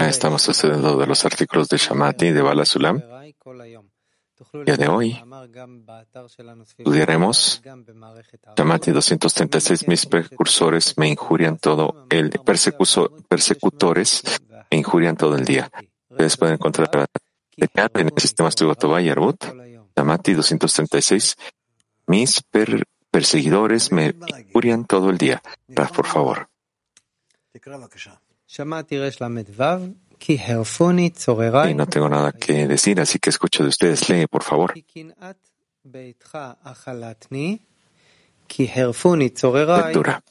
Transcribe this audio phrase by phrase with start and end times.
[0.00, 3.00] Estamos estudiando de los artículos de Shamati de Bala Sulam.
[4.64, 5.16] Día de hoy
[6.78, 7.62] estudiaremos
[8.56, 9.86] Shamati 236.
[9.86, 12.30] Mis precursores me injurian todo el
[13.28, 14.24] persecutores
[14.72, 15.70] me injurian todo el día.
[16.10, 17.08] Ustedes pueden encontrar
[17.56, 19.44] en el sistema Stugatova y Arbut.
[19.96, 21.36] Shamati 236.
[22.08, 25.42] Mis per perseguidores me injurian todo el día.
[25.94, 26.48] Por favor.
[31.70, 34.08] Y no tengo nada que decir, así que escucho de ustedes.
[34.08, 34.74] Lee, por favor.
[39.86, 40.22] Lectura.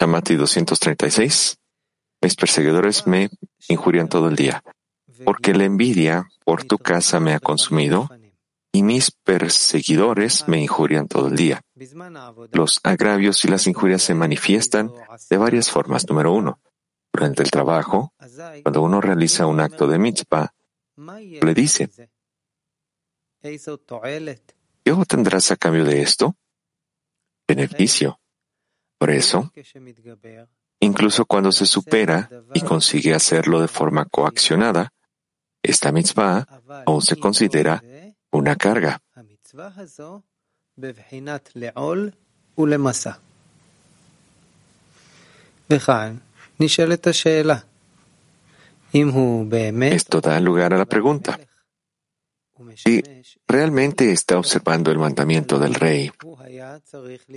[0.00, 1.58] Shamati 236.
[2.20, 3.30] Mis perseguidores me
[3.68, 4.62] injurian todo el día,
[5.24, 8.08] porque la envidia por tu casa me ha consumido
[8.72, 11.62] y mis perseguidores me injurian todo el día.
[12.52, 14.92] Los agravios y las injurias se manifiestan
[15.30, 16.08] de varias formas.
[16.08, 16.60] Número uno,
[17.12, 18.12] durante el trabajo,
[18.62, 20.54] cuando uno realiza un acto de mitzvah,
[20.96, 21.90] le dice,
[23.40, 26.36] ¿qué obtendrás a cambio de esto?
[27.46, 28.20] Beneficio.
[28.98, 29.52] Por eso,
[30.80, 34.92] incluso cuando se supera y consigue hacerlo de forma coaccionada,
[35.62, 36.46] esta mitzvah
[36.84, 37.82] aún se considera
[38.30, 39.00] una carga.
[49.94, 51.38] Esto da lugar a la pregunta.
[52.76, 53.02] Si
[53.46, 56.10] realmente está observando el mandamiento del rey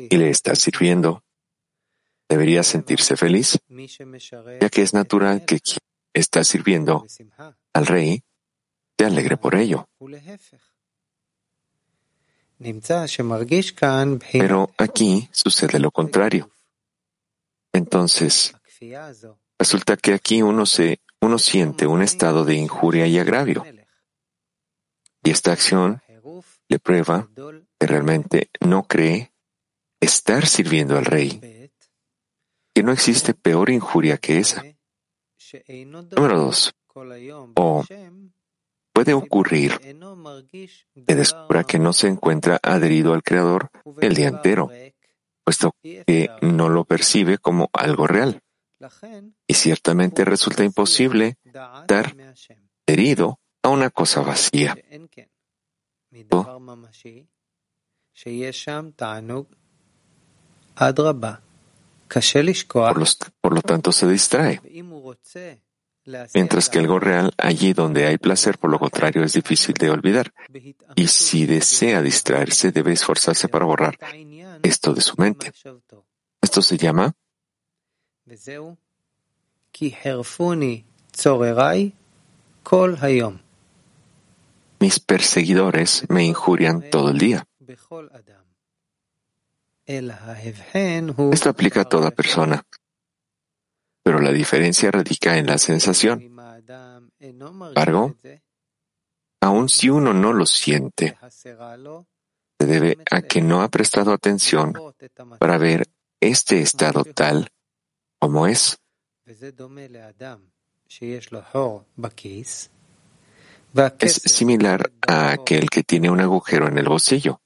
[0.10, 1.24] y le está sirviendo,
[2.28, 3.60] debería sentirse feliz,
[4.60, 5.80] ya que es natural que quien
[6.14, 7.06] está sirviendo
[7.74, 8.24] al rey
[8.98, 9.88] se alegre por ello.
[14.32, 16.52] Pero aquí sucede lo contrario.
[17.74, 18.54] Entonces,
[19.58, 23.66] resulta que aquí uno se, uno siente un estado de injuria y agravio.
[25.24, 26.02] Y esta acción
[26.68, 27.30] le prueba
[27.80, 29.32] que realmente no cree
[30.00, 31.72] estar sirviendo al rey,
[32.74, 34.64] que no existe peor injuria que esa.
[36.16, 36.74] Número dos.
[37.56, 37.84] O
[38.94, 39.80] puede ocurrir
[41.08, 43.70] que descubra que no se encuentra adherido al Creador
[44.00, 44.70] el día entero,
[45.44, 48.42] puesto que no lo percibe como algo real.
[49.48, 52.16] Y ciertamente resulta imposible estar
[52.88, 54.76] adherido a una cosa vacía.
[63.40, 64.60] por lo tanto, se distrae.
[66.34, 70.34] Mientras que algo real, allí donde hay placer, por lo contrario, es difícil de olvidar.
[70.96, 73.98] Y si desea distraerse, debe esforzarse para borrar
[74.64, 75.52] esto de su mente.
[76.42, 77.16] Esto se llama
[84.82, 87.46] mis perseguidores me injurian todo el día.
[91.32, 92.66] Esto aplica a toda persona.
[94.12, 96.20] Pero la diferencia radica en la sensación.
[97.18, 98.14] Sin embargo,
[99.40, 101.56] aun si uno no lo siente, se
[102.60, 104.74] debe a que no ha prestado atención
[105.40, 105.88] para ver
[106.20, 107.48] este estado tal
[108.20, 108.82] como es.
[113.98, 117.40] Es similar a aquel que tiene un agujero en el bolsillo,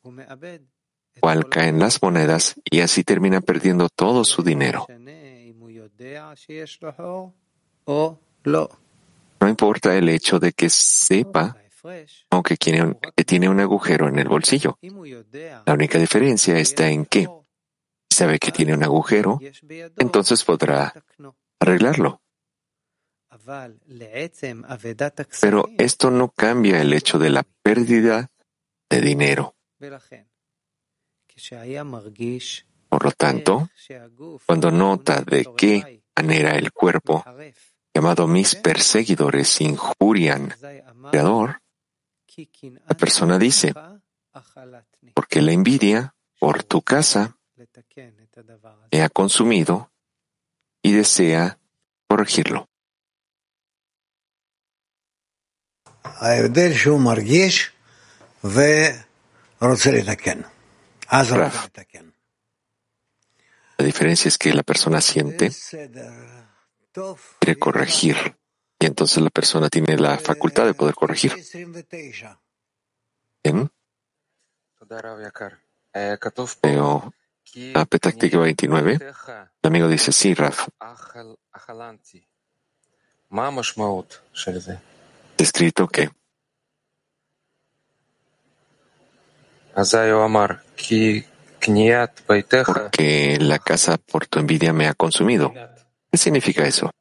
[1.20, 4.88] cual caen las monedas y así termina perdiendo todo su dinero.
[9.40, 11.56] No importa el hecho de que sepa,
[12.30, 14.78] aunque tiene un agujero en el bolsillo.
[14.82, 17.28] La única diferencia está en que
[18.10, 19.40] sabe que tiene un agujero,
[19.98, 20.94] entonces podrá
[21.60, 22.22] arreglarlo.
[25.42, 28.32] Pero esto no cambia el hecho de la pérdida
[28.90, 29.56] de dinero.
[32.90, 33.70] Por lo tanto,
[34.46, 37.24] cuando nota de qué manera el cuerpo,
[37.94, 41.62] llamado mis perseguidores, injurian al Creador,
[42.88, 43.74] la persona dice,
[45.14, 47.38] porque la envidia por tu casa
[48.92, 49.92] me ha consumido
[50.82, 51.58] y desea
[52.08, 52.68] corregirlo.
[63.78, 65.52] La diferencia es que la persona siente,
[67.40, 68.38] quiere corregir,
[68.80, 71.34] y entonces la persona tiene la facultad de poder corregir.
[76.64, 77.14] Veo
[77.76, 79.00] a Petaktik 29,
[79.62, 80.68] el amigo dice, sí, Raf.
[85.38, 86.10] Descrito que
[92.66, 95.54] porque la casa por tu envidia me ha consumido.
[96.12, 96.92] ¿Qué significa eso?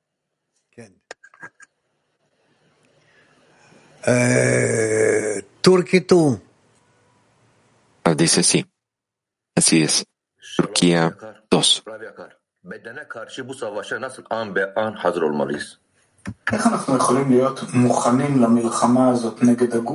[4.06, 5.42] Eh,
[6.02, 6.40] tú.
[8.16, 8.66] Dice sí.
[9.54, 10.04] Así es.
[10.56, 11.16] Turquía
[11.50, 11.84] 2.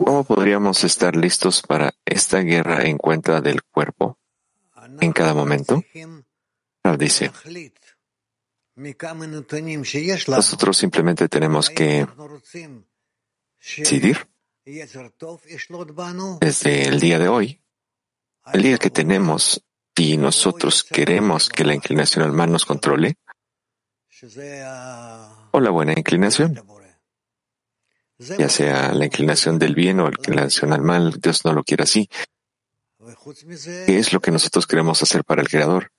[0.06, 4.19] ¿Cómo podríamos estar listos para esta guerra en cuenta del cuerpo
[5.01, 5.83] en cada momento?
[6.97, 7.31] dice,
[10.27, 12.07] nosotros simplemente tenemos que
[13.77, 14.27] decidir
[16.39, 17.61] desde el día de hoy,
[18.53, 19.63] el día que tenemos
[19.95, 23.15] y nosotros queremos que la inclinación al mal nos controle,
[25.51, 26.61] o la buena inclinación,
[28.17, 31.83] ya sea la inclinación del bien o la inclinación al mal, Dios no lo quiere
[31.83, 32.09] así.
[33.85, 35.91] ¿Qué es lo que nosotros queremos hacer para el Creador?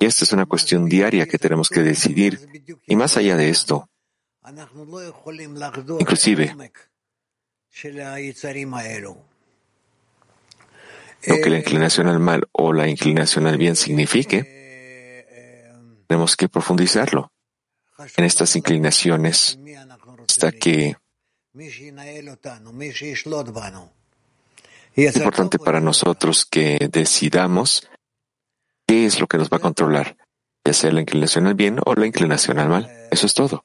[0.00, 2.48] Y esta es una cuestión diaria que tenemos que decidir.
[2.86, 3.90] Y más allá de esto,
[5.98, 6.54] inclusive,
[11.26, 14.62] lo que la inclinación al mal o la inclinación al bien signifique,
[16.06, 17.32] tenemos que profundizarlo
[18.16, 19.58] en estas inclinaciones
[20.28, 20.96] hasta que
[24.96, 27.88] es importante para nosotros que decidamos
[28.86, 30.16] qué es lo que nos va a controlar,
[30.64, 32.90] ya sea la inclinación al bien o la inclinación al mal.
[33.10, 33.64] Eso es todo.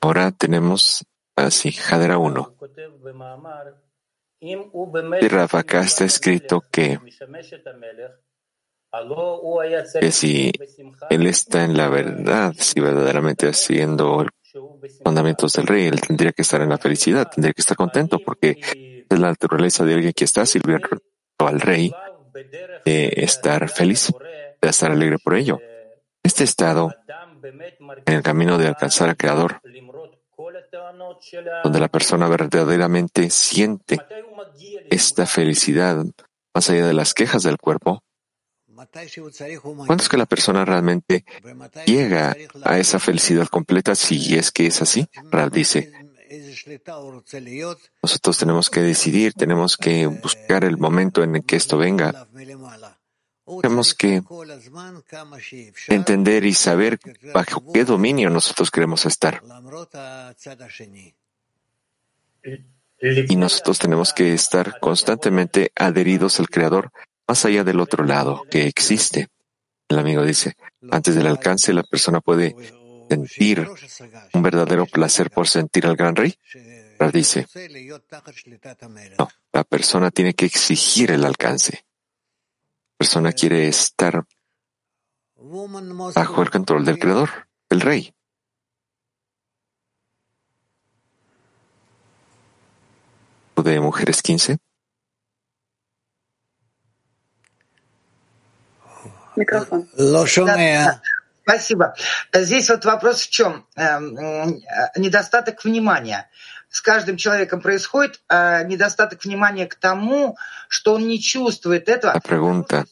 [0.00, 1.04] Ahora tenemos
[1.36, 2.54] así, Hadera 1.
[4.40, 7.00] Y Rafa, acá está escrito que,
[10.00, 10.52] que si
[11.10, 16.42] él está en la verdad, si verdaderamente haciendo los mandamientos del rey, él tendría que
[16.42, 18.58] estar en la felicidad, tendría que estar contento, porque
[19.08, 20.88] es la naturaleza de alguien que está sirviendo
[21.38, 21.92] al rey
[22.84, 24.12] de estar feliz,
[24.60, 25.60] de estar alegre por ello.
[26.22, 26.94] Este estado
[28.06, 29.60] en el camino de alcanzar al Creador,
[31.62, 33.98] donde la persona verdaderamente siente
[34.90, 36.04] esta felicidad
[36.54, 38.02] más allá de las quejas del cuerpo,
[39.62, 41.24] ¿cuándo es que la persona realmente
[41.86, 45.08] llega a esa felicidad completa si es que es así?
[45.30, 45.92] Rab dice,
[48.02, 52.26] nosotros tenemos que decidir, tenemos que buscar el momento en el que esto venga.
[53.62, 54.22] Tenemos que
[55.88, 56.98] entender y saber
[57.32, 59.42] bajo qué dominio nosotros queremos estar.
[63.00, 66.92] Y nosotros tenemos que estar constantemente adheridos al Creador,
[67.28, 69.28] más allá del otro lado que existe.
[69.88, 70.56] El amigo dice,
[70.90, 72.56] antes del alcance la persona puede
[73.08, 73.68] sentir
[74.32, 76.34] un verdadero placer por sentir al gran rey.
[77.12, 77.46] dice,
[79.18, 81.84] no, la persona tiene que exigir el alcance
[82.98, 84.24] persona quiere estar
[85.36, 88.12] bajo el control del Creador, el Rey.
[93.56, 94.58] de mujeres 15.
[99.38, 99.88] Микрофон.
[99.96, 101.00] Да,
[101.42, 101.94] спасибо.
[102.32, 103.66] Здесь вот вопрос в чем?
[104.96, 106.28] Недостаток внимания
[106.70, 110.36] с каждым человеком происходит а, недостаток внимания к тому,
[110.68, 112.12] что он не чувствует этого.
[112.12, 112.84] La pregunta.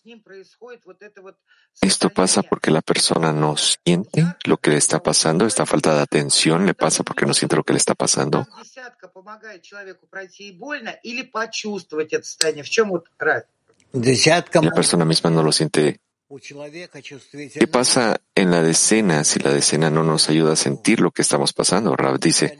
[1.82, 6.00] Esto pasa porque la persona no siente lo que le está pasando, esta falta de
[6.00, 8.46] atención le pasa porque no siente lo que le está pasando.
[14.62, 20.02] La persona misma no lo siente ¿Qué pasa en la decena si la decena no
[20.02, 21.94] nos ayuda a sentir lo que estamos pasando?
[21.94, 22.58] Rab dice,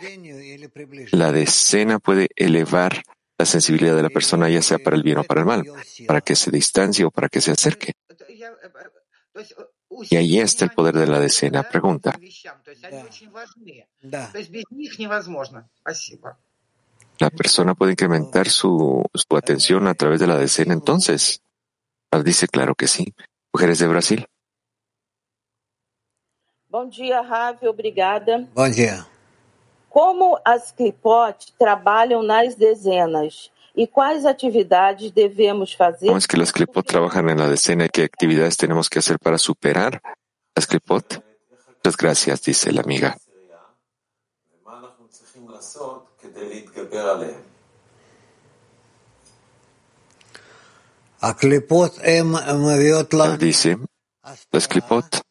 [1.11, 3.03] la decena puede elevar
[3.37, 5.65] la sensibilidad de la persona, ya sea para el bien o para el mal,
[6.07, 7.95] para que se distancie o para que se acerque.
[10.11, 11.65] Y ahí está el poder de la decena.
[11.65, 12.19] Pregunta.
[17.19, 21.43] La persona puede incrementar su, su atención a través de la decena entonces.
[22.13, 23.13] Rab dice, claro que sí.
[23.57, 24.27] Mujeres de Brasil.
[26.69, 28.47] Bom dia, Ravi, obrigada.
[28.55, 29.07] Bom dia.
[29.89, 36.09] Como as clipot trabalham nas dezenas e quais atividades devemos fazer?
[36.09, 39.19] ¿Cómo es que las clipot trabajan en la decena y qué actividades tenemos que hacer
[39.19, 40.03] para superar
[40.55, 41.25] las clipot?
[41.77, 43.17] Muchas gracias, dice la amiga.
[53.39, 53.79] Dice,
[54.53, 55.27] las clipot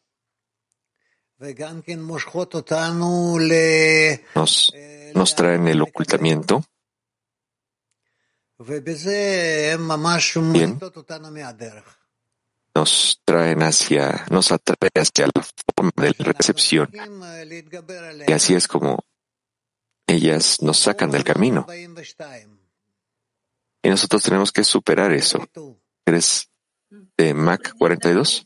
[4.34, 4.72] nos,
[5.14, 6.64] nos traen el ocultamiento.
[10.52, 10.78] Bien.
[12.74, 15.42] Nos traen hacia, nos atraen hacia la
[15.76, 16.90] forma de la recepción.
[18.26, 19.04] Y así es como
[20.06, 21.66] ellas nos sacan del camino.
[23.82, 25.46] Y nosotros tenemos que superar eso.
[26.06, 26.48] ¿Eres
[27.18, 28.44] de Mac 42?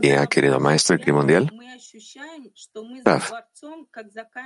[0.00, 1.52] Ya, querido maestro del mundial.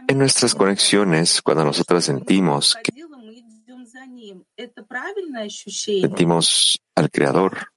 [0.08, 2.92] en nuestras conexiones, cuando nosotros sentimos que
[6.00, 7.72] sentimos al Creador,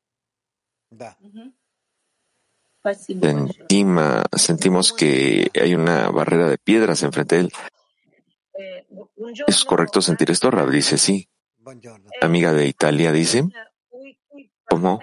[4.38, 7.52] sentimos que hay una barrera de piedras enfrente de él.
[9.48, 10.50] ¿Es correcto sentir esto?
[10.50, 11.28] Rab dice sí.
[12.22, 13.44] Amiga de Italia dice,
[14.70, 15.00] ¿cómo?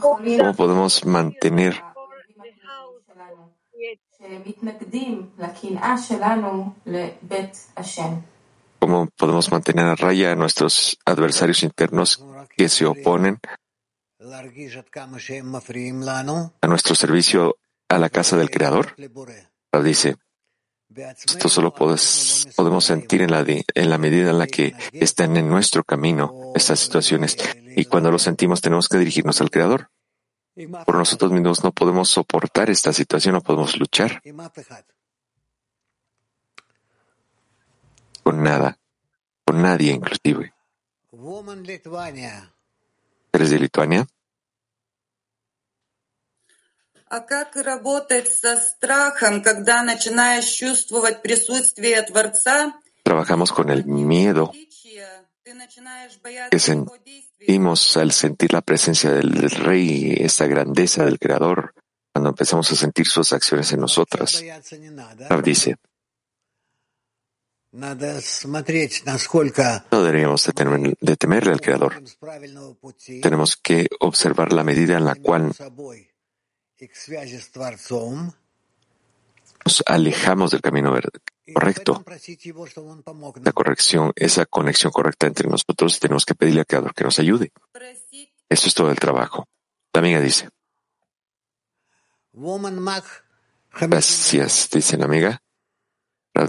[0.00, 1.82] ¿Cómo podemos mantener
[8.78, 12.24] ¿Cómo podemos mantener a raya a nuestros adversarios internos
[12.56, 13.38] que se oponen
[16.60, 17.56] a nuestro servicio
[17.88, 18.94] a la casa del Creador?
[19.82, 20.16] Dice,
[20.96, 25.84] esto solo podemos sentir en la, en la medida en la que están en nuestro
[25.84, 27.36] camino estas situaciones.
[27.76, 29.90] Y cuando lo sentimos tenemos que dirigirnos al Creador.
[30.84, 34.20] Por nosotros mismos no podemos soportar esta situación, no podemos luchar
[38.22, 38.78] con nada,
[39.44, 40.52] con nadie inclusive.
[43.32, 44.06] ¿Eres de Lituania?
[47.09, 52.73] А как работать со страхом, когда начинаешь чувствовать присутствие Творца?
[53.03, 54.51] Trabajamos con el miedo
[56.49, 61.75] que sentimos al sentir la presencia del Rey, esta grandeza del Creador,
[62.11, 64.43] cuando empezamos a sentir sus acciones en nosotras.
[65.29, 65.75] Rab dice,
[67.71, 67.93] no
[70.03, 70.49] deberíamos
[71.01, 72.01] de temerle al Creador.
[73.21, 75.53] Tenemos que observar la medida en la cual
[79.64, 80.94] nos alejamos del camino
[81.54, 82.04] correcto.
[83.42, 87.52] La corrección, esa conexión correcta entre nosotros, tenemos que pedirle al Creador que nos ayude.
[88.48, 89.46] Eso es todo el trabajo.
[89.92, 90.48] La amiga dice.
[93.72, 95.42] Gracias, dice la amiga.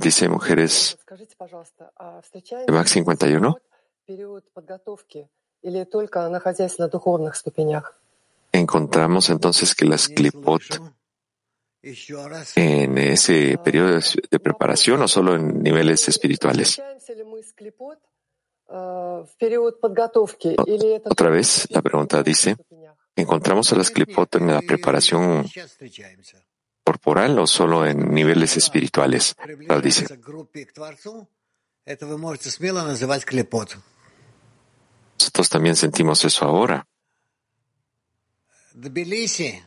[0.01, 0.97] Dice mujeres
[2.67, 3.57] de Mac 51
[8.51, 10.62] encontramos entonces que las clipot
[12.55, 16.81] en ese periodo de preparación o solo en niveles espirituales.
[21.03, 22.55] Otra vez, la pregunta dice,
[23.15, 25.46] ¿encontramos a las clipot en la preparación
[26.84, 29.36] corporal o solo en niveles espirituales?
[29.81, 30.05] dice.
[35.20, 36.88] Nosotros también sentimos eso ahora.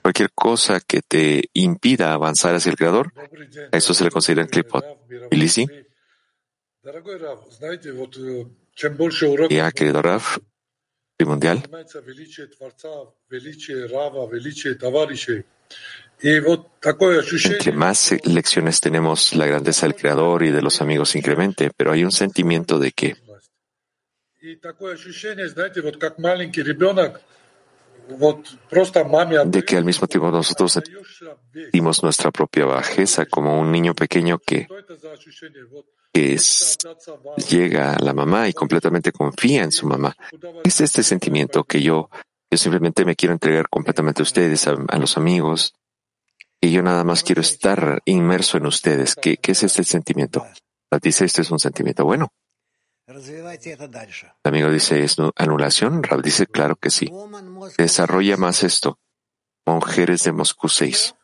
[0.02, 3.12] Cualquier cosa que te impida avanzar hacia el Creador,
[3.73, 4.84] a eso se le considera clipot.
[5.30, 5.66] Bilisi.
[9.50, 10.38] Ya, querido Raf,
[11.25, 11.62] mundial.
[17.44, 22.04] Entre más lecciones tenemos, la grandeza del Creador y de los amigos incremente, pero hay
[22.04, 23.16] un sentimiento de que
[29.46, 30.80] de que al mismo tiempo nosotros
[31.52, 34.66] sentimos nuestra propia bajeza como un niño pequeño que,
[37.49, 40.16] llega a la mamá y completamente confía en su mamá.
[40.62, 42.08] Es este sentimiento que yo,
[42.50, 45.75] yo simplemente me quiero entregar completamente a ustedes, a, los amigos,
[46.61, 49.14] y yo nada más quiero estar inmerso en ustedes.
[49.14, 50.46] ¿Qué, qué es este sentimiento?
[51.02, 52.32] Dice, este es un sentimiento bueno.
[53.06, 53.18] El
[54.44, 56.02] amigo dice, ¿es anulación?
[56.02, 57.12] Rab dice, claro que sí.
[57.76, 58.99] Desarrolla más esto.
[59.66, 61.14] Mujeres de Moscú 6.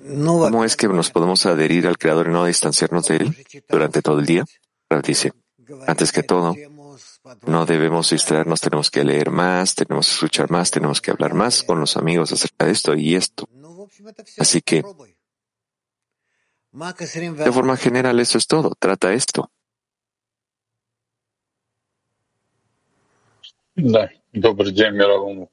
[0.00, 4.18] ¿Cómo es que nos podemos adherir al Creador y no distanciarnos de Él durante todo
[4.18, 4.44] el día?
[4.90, 5.32] Rab dice,
[5.86, 6.54] antes que todo,
[7.46, 11.62] no debemos distraernos, tenemos que leer más, tenemos que escuchar más, tenemos que hablar más
[11.62, 13.48] con los amigos acerca de esto y esto.
[14.38, 14.82] Así que,
[16.72, 18.74] de forma general, eso es todo.
[18.78, 19.50] Trata esto.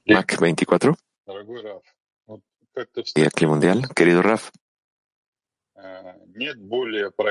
[0.06, 0.96] Mac 24.
[3.16, 4.50] Y aquí mundial, querido Raf.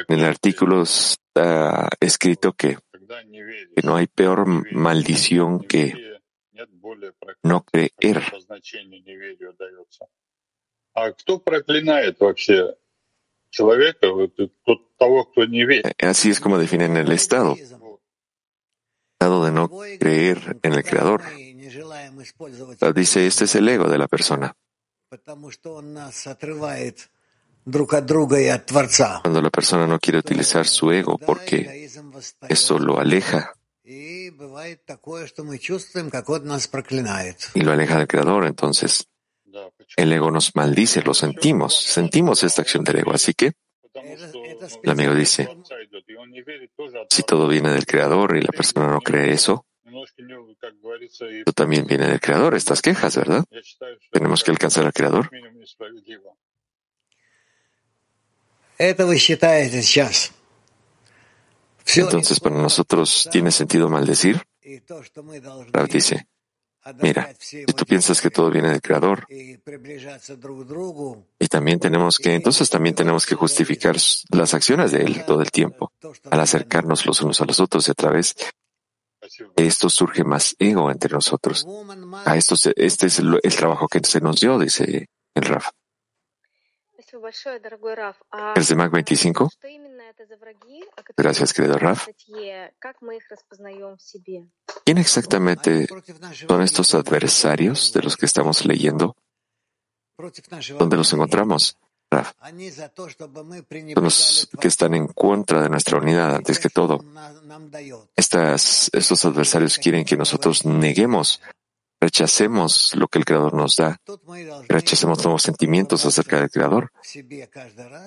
[0.09, 2.79] En el artículo está escrito que,
[3.83, 5.95] no hay peor maldición que
[7.43, 8.23] no creer.
[15.99, 17.55] Así es como definen el estado.
[17.55, 21.23] Estado de no creer en el Creador.
[22.95, 24.57] Dice, este es el ego de la persona.
[29.23, 31.89] Cuando la persona no quiere utilizar su ego porque
[32.49, 33.55] eso lo aleja
[37.55, 39.09] y lo aleja del Creador, entonces
[39.97, 43.13] el ego nos maldice, lo sentimos, sentimos esta acción del ego.
[43.13, 43.53] Así que
[44.83, 45.49] el amigo dice,
[47.11, 49.67] si todo viene del Creador y la persona no cree eso,
[51.45, 53.45] tú también viene del Creador, estas quejas, ¿verdad?
[54.11, 55.29] Tenemos que alcanzar al Creador.
[61.97, 64.43] Entonces, para nosotros tiene sentido maldecir.
[65.73, 66.27] Rav dice,
[67.01, 69.57] mira, si tú piensas que todo viene del Creador, y
[71.49, 73.97] también tenemos que, entonces también tenemos que justificar
[74.31, 75.93] las acciones de Él todo el tiempo,
[76.31, 78.35] al acercarnos los unos a los otros y a través
[79.57, 81.67] de esto surge más ego entre nosotros.
[82.25, 85.71] A esto, este es el, el trabajo que se nos dio, dice el Raf.
[88.55, 89.51] ¿Es de Mac 25?
[91.17, 92.09] Gracias, querido Raf.
[94.85, 95.89] ¿Quién exactamente
[96.47, 99.17] son estos adversarios de los que estamos leyendo?
[100.79, 101.79] ¿Dónde los encontramos?
[102.11, 102.35] Raf.
[103.95, 107.03] Son los que están en contra de nuestra unidad antes que todo.
[108.15, 111.41] Estas, estos adversarios quieren que nosotros neguemos
[112.03, 113.97] rechacemos lo que el Creador nos da,
[114.69, 116.91] rechacemos nuevos sentimientos acerca del Creador,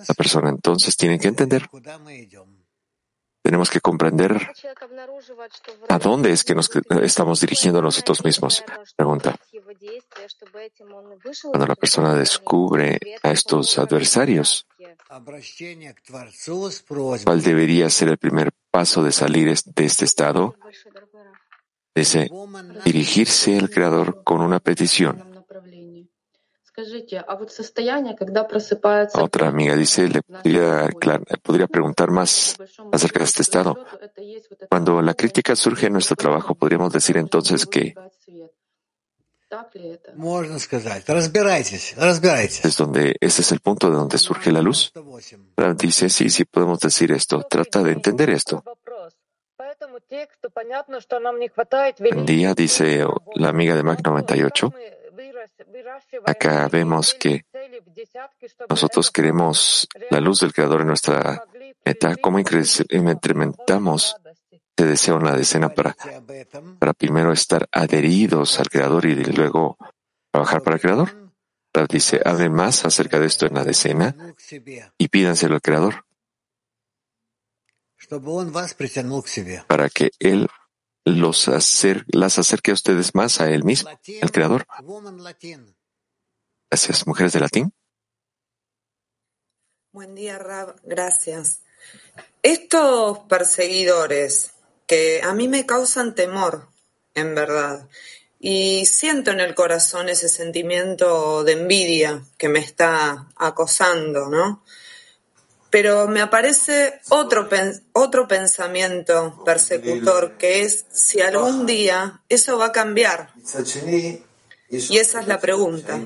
[0.08, 1.70] la persona entonces tiene que entender.
[3.42, 4.52] Tenemos que comprender
[5.88, 6.70] a dónde es que nos
[7.04, 8.64] estamos dirigiendo nosotros mismos.
[8.98, 9.36] Pregunta.
[11.44, 14.68] Cuando la persona descubre a estos adversarios,
[17.24, 20.56] ¿cuál debería ser el primer paso de salir de este estado?
[21.96, 22.30] Dice,
[22.84, 25.24] dirigirse al Creador con una petición.
[29.14, 32.58] Otra amiga dice, le podría, preguntar más
[32.92, 33.86] acerca de este estado.
[34.70, 37.96] Cuando la crítica surge en nuestro trabajo, podríamos decir entonces que
[42.64, 44.92] es donde, ese es el punto de donde surge la luz.
[45.78, 47.46] Dice, sí, sí podemos decir esto.
[47.50, 48.64] Trata de entender esto.
[52.26, 54.74] Día, dice la amiga de Mac 98,
[56.26, 57.46] acá vemos que
[58.70, 61.44] nosotros queremos la luz del Creador en nuestra
[61.84, 62.16] meta.
[62.18, 64.16] ¿Cómo incrementamos
[64.78, 65.96] ese deseo en la decena para,
[66.80, 69.78] para primero estar adheridos al Creador y luego
[70.32, 71.26] trabajar para el Creador?
[71.90, 74.16] dice, hable más acerca de esto en la decena
[74.98, 76.06] y pídanselo al Creador
[79.68, 80.48] para que Él
[81.06, 81.48] los
[82.08, 84.66] las acerque a ustedes más a Él mismo, el Creador.
[86.70, 87.08] Gracias.
[87.08, 87.74] Mujeres de latín.
[89.92, 90.76] Buen día, Rab.
[90.84, 91.62] Gracias.
[92.42, 94.52] Estos perseguidores
[94.88, 96.68] que a mí me causan temor,
[97.14, 97.88] en verdad,
[98.40, 104.64] y siento en el corazón ese sentimiento de envidia que me está acosando, ¿no?
[105.75, 107.49] pero me aparece otro,
[107.93, 113.31] otro pensamiento persecutor, que es si algún día eso va a cambiar.
[114.69, 115.99] Y esa es la pregunta.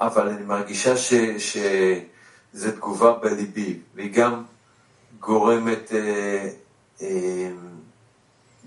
[0.00, 4.42] אבל אני מרגישה שזו תגובה בליבי, והיא גם
[5.20, 5.92] גורמת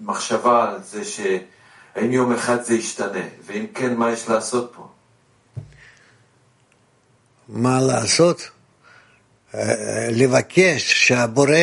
[0.01, 4.87] מחשבה על זה שהאם יום אחד זה ישתנה, ואם כן, מה יש לעשות פה?
[7.47, 8.49] מה לעשות?
[10.11, 11.55] לבקש שהבורא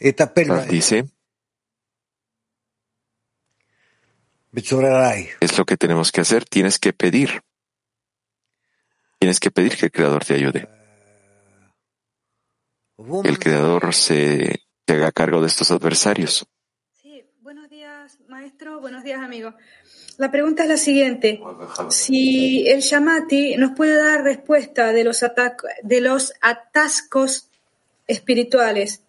[0.00, 1.04] יטפל בהם.
[5.40, 6.44] Es lo que tenemos que hacer.
[6.44, 7.42] Tienes que pedir.
[9.18, 10.68] Tienes que pedir que el Creador te ayude.
[13.24, 16.46] Que el Creador se, se haga cargo de estos adversarios.
[18.48, 18.80] maestro.
[18.80, 19.52] Buenos días, amigo.
[20.16, 21.40] La pregunta es la siguiente.
[21.90, 25.24] Si el Yamati nos puede dar respuesta de los,
[25.82, 27.48] de los atascos
[28.06, 29.02] espirituales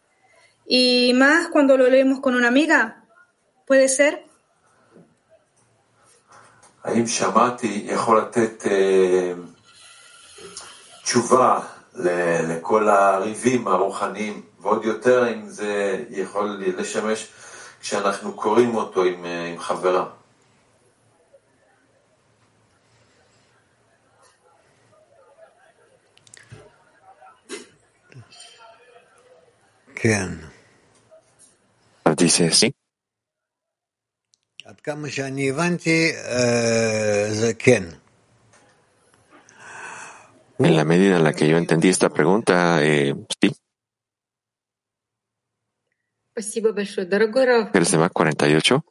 [0.67, 3.03] y más cuando lo leemos con una amiga,
[3.65, 4.25] ¿puede ser?
[6.85, 8.63] האם שמעתי יכול לתת
[11.03, 11.59] תשובה
[12.49, 17.27] לכל הריבים הרוחניים, ועוד יותר אם זה יכול לשמש
[17.80, 20.04] כשאנחנו קוראים אותו עם, עם חברה.
[29.94, 30.28] כן.
[32.08, 32.70] Dice sí.
[34.64, 36.12] עד כמה שאני הבנתי,
[37.30, 37.84] זה כן.
[40.58, 43.50] En la medida en la que yo entendí esta pregunta, eh, sí.
[47.72, 48.84] Gersema 48.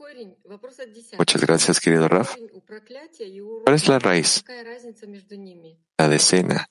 [1.17, 2.36] Muchas gracias, querido Raf.
[3.63, 4.43] ¿Cuál es la raíz?
[5.97, 6.69] La decena.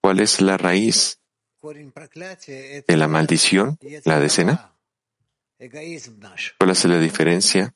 [0.00, 1.18] ¿Cuál es la raíz
[1.62, 3.78] de la maldición?
[4.04, 4.76] La decena.
[6.58, 7.74] ¿Cuál es la diferencia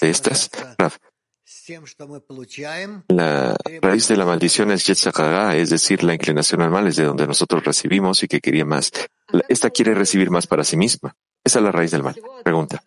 [0.00, 0.50] de estas?
[0.78, 0.98] Raf.
[3.08, 7.04] La raíz de la maldición es Yetzakagá, es decir, la inclinación al mal es de
[7.04, 8.90] donde nosotros recibimos y que quería más.
[9.48, 11.14] Esta quiere recibir más para sí misma.
[11.44, 12.16] Esa es la raíz del mal.
[12.42, 12.82] Pregunta.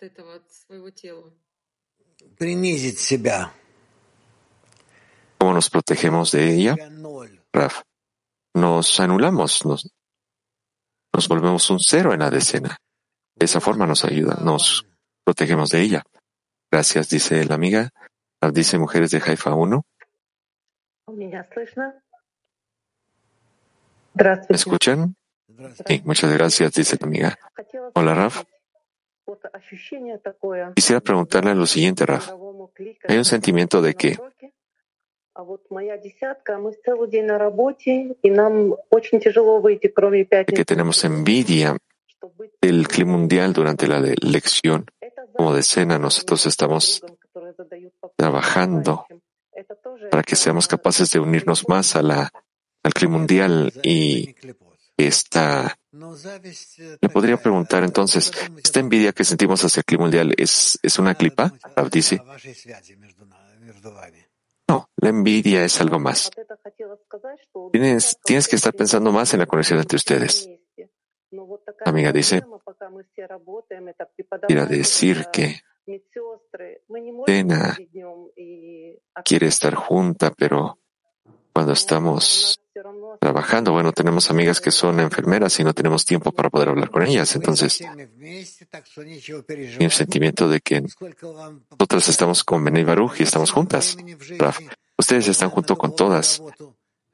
[5.37, 6.75] ¿Cómo nos protegemos de ella?
[7.53, 7.81] Raf.
[8.53, 9.89] Nos anulamos, nos,
[11.13, 12.77] nos volvemos un cero en la decena.
[13.35, 14.85] De esa forma nos ayuda, nos
[15.23, 16.03] protegemos de ella.
[16.71, 17.89] Gracias, dice la amiga.
[18.53, 19.85] Dice Mujeres de Haifa 1.
[24.49, 25.15] ¿Me escuchan?
[25.85, 27.39] Sí, muchas gracias, dice la amiga.
[27.93, 28.43] Hola, Raf.
[30.75, 32.31] Quisiera preguntarle lo siguiente, Raf.
[33.07, 34.17] Hay un sentimiento de que
[40.45, 41.77] que tenemos envidia
[42.61, 44.85] del clima mundial durante la lección.
[45.35, 47.01] Como decena, nosotros estamos
[48.17, 49.05] trabajando
[50.11, 52.31] para que seamos capaces de unirnos más a la,
[52.83, 54.35] al clima mundial y
[55.07, 58.31] esta le podría preguntar entonces,
[58.63, 61.51] ¿esta envidia que sentimos hacia el clima mundial es, es una clipa?
[61.91, 62.21] dice.
[64.67, 66.29] No, la envidia es algo más.
[67.71, 70.47] Tienes, tienes que estar pensando más en la conexión entre ustedes.
[71.85, 72.43] Amiga dice,
[74.47, 75.61] quiere decir que
[77.25, 77.77] Tena
[79.25, 80.77] quiere estar junta, pero
[81.51, 82.61] cuando estamos
[83.19, 87.03] trabajando, bueno, tenemos amigas que son enfermeras y no tenemos tiempo para poder hablar con
[87.03, 87.35] ellas.
[87.35, 93.97] Entonces, hay un sentimiento de que nosotras estamos con Benay Baruch y estamos juntas.
[94.97, 96.41] ustedes están junto con todas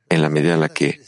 [0.07, 1.01] en la medida en la que,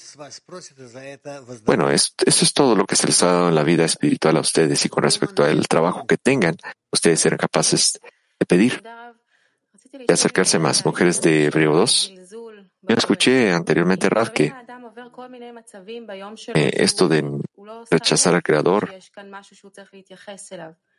[1.66, 4.40] bueno, eso es todo lo que se les ha dado en la vida espiritual a
[4.40, 6.58] ustedes y con respecto al trabajo que tengan,
[6.92, 8.00] ustedes serán capaces
[8.40, 8.82] de pedir,
[9.92, 10.86] de acercarse más.
[10.86, 12.14] Mujeres de Hebreo 2.
[12.88, 14.54] Yo escuché anteriormente, Raf, que
[16.54, 17.42] eh, esto de
[17.90, 18.94] rechazar al Creador,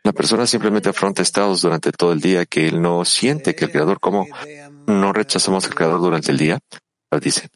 [0.05, 3.71] la persona simplemente afronta estados durante todo el día que él no siente que el
[3.71, 4.27] Creador, ¿cómo
[4.87, 6.59] no rechazamos al Creador durante el día?
[7.21, 7.49] Dice,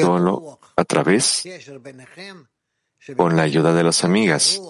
[0.00, 1.44] solo a través,
[3.16, 4.60] con la ayuda de las amigas.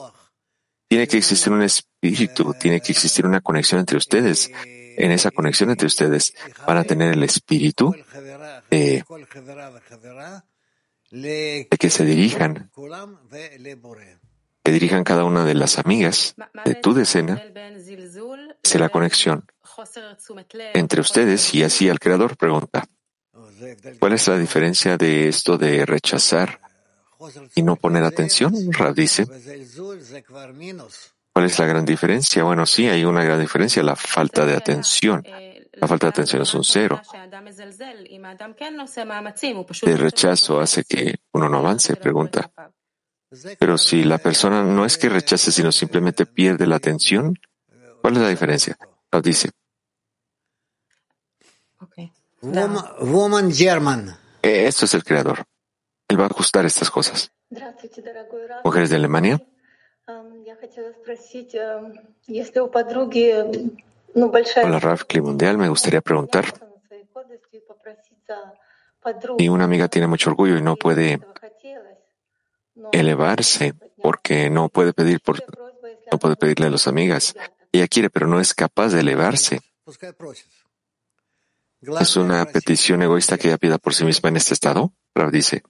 [0.89, 4.51] Tiene que existir un espíritu, tiene que existir una conexión entre ustedes.
[4.97, 6.35] En esa conexión entre ustedes
[6.67, 7.95] van a tener el espíritu
[8.71, 9.05] de,
[11.79, 12.71] que se dirijan,
[14.63, 17.43] que dirijan cada una de las amigas de tu decena
[18.63, 19.45] hacia la conexión
[20.75, 22.85] entre ustedes y así al Creador pregunta,
[23.99, 26.61] ¿cuál es la diferencia de esto de rechazar
[27.55, 28.55] y no poner atención?
[28.73, 29.27] Rab dice,
[31.33, 32.43] ¿cuál es la gran diferencia?
[32.45, 35.25] Bueno, sí, hay una gran diferencia, la falta de atención.
[35.73, 37.01] La falta de atención es un cero.
[39.83, 42.51] El rechazo hace que uno no avance, pregunta.
[43.59, 47.39] Pero si la persona no es que rechace, sino simplemente pierde la atención,
[48.03, 48.77] ¿cuál es la diferencia?
[49.11, 49.51] Rab dice,
[52.43, 54.17] Woman, German.
[54.43, 55.45] Eh, esto es el creador.
[56.09, 57.33] Él va a ajustar estas cosas.
[58.65, 59.41] Mujeres de Alemania.
[64.65, 65.59] Hola, Raf Mundial.
[65.59, 66.47] Me gustaría preguntar.
[69.39, 71.21] Y una amiga tiene mucho orgullo y no puede
[72.91, 75.39] elevarse porque no puede pedir por
[76.11, 77.35] No puede pedirle a las amigas.
[77.71, 79.61] Ella quiere, pero no es capaz de elevarse.
[82.01, 84.93] ¿Es una petición egoísta que ella pida por sí misma en este estado?
[85.15, 85.63] Rav dice.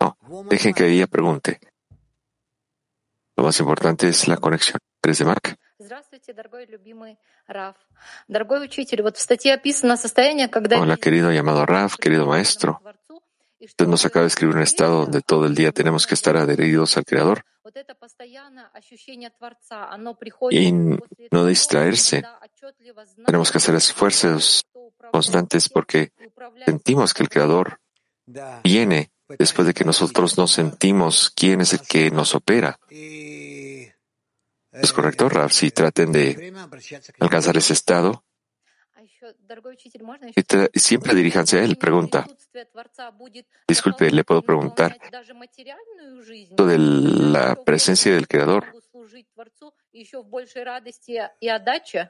[0.00, 0.18] No,
[0.50, 1.60] dejen que ella pregunte.
[3.44, 4.78] Lo más importante es la conexión.
[5.02, 5.58] ¿Eres de Mac?
[10.80, 12.80] Hola, querido llamado Raf, querido maestro.
[13.60, 16.96] Usted nos acaba de escribir un estado donde todo el día tenemos que estar adheridos
[16.96, 17.44] al Creador
[20.50, 22.22] y no distraerse.
[23.26, 24.64] Tenemos que hacer esfuerzos
[25.12, 26.12] constantes porque
[26.64, 27.78] sentimos que el Creador
[28.62, 32.78] viene después de que nosotros no sentimos quién es el que nos opera.
[32.90, 35.52] ¿Es correcto, Rav?
[35.52, 36.52] Si traten de
[37.20, 38.24] alcanzar ese estado,
[40.72, 41.76] y siempre diríjanse a él.
[41.76, 42.26] Pregunta.
[43.66, 44.98] Disculpe, ¿le puedo preguntar?
[46.66, 48.66] de la presencia del Creador.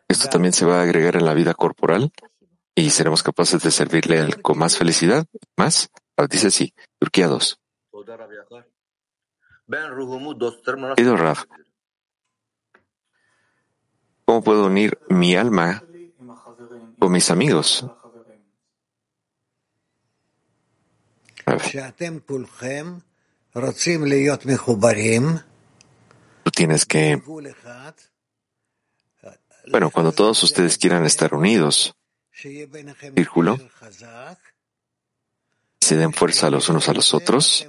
[0.09, 2.13] ¿Esto también se va a agregar en la vida corporal?
[2.75, 5.27] ¿Y seremos capaces de servirle con más felicidad?
[5.57, 5.91] ¿Más?
[6.31, 6.73] Dice sí.
[6.99, 7.61] Turquía 2.
[11.17, 11.45] Raf,
[14.25, 15.83] ¿cómo puedo unir mi alma
[16.99, 17.87] con mis amigos?
[26.43, 27.23] Tú tienes que...
[29.71, 31.95] Bueno, cuando todos ustedes quieran estar unidos,
[32.33, 33.59] círculo,
[35.85, 37.69] se den fuerza los unos a los otros,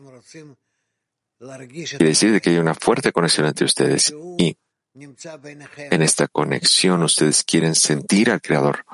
[1.38, 4.58] quiere decir que hay una fuerte conexión entre ustedes y
[4.94, 8.86] en esta conexión ustedes quieren sentir al Creador.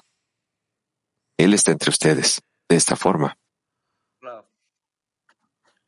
[1.38, 3.38] Él está entre ustedes, de esta forma.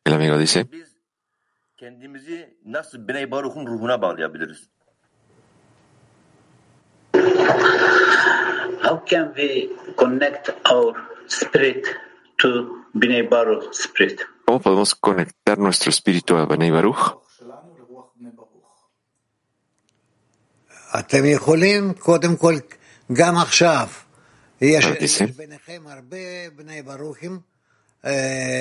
[0.06, 0.70] El amigo dice,
[8.84, 10.94] How can we connect our
[11.28, 11.88] spirit
[12.41, 12.49] to
[12.95, 14.21] Bnei Baruch spirit?
[14.47, 17.19] ¿Cómo podemos conectar nuestro espíritu a Bnei Baruch?
[20.99, 22.55] אתם יכולים קודם כל,
[23.13, 23.89] גם עכשיו,
[24.61, 24.87] יש
[25.37, 26.17] ביניכם הרבה
[26.57, 27.41] בני ברוכים,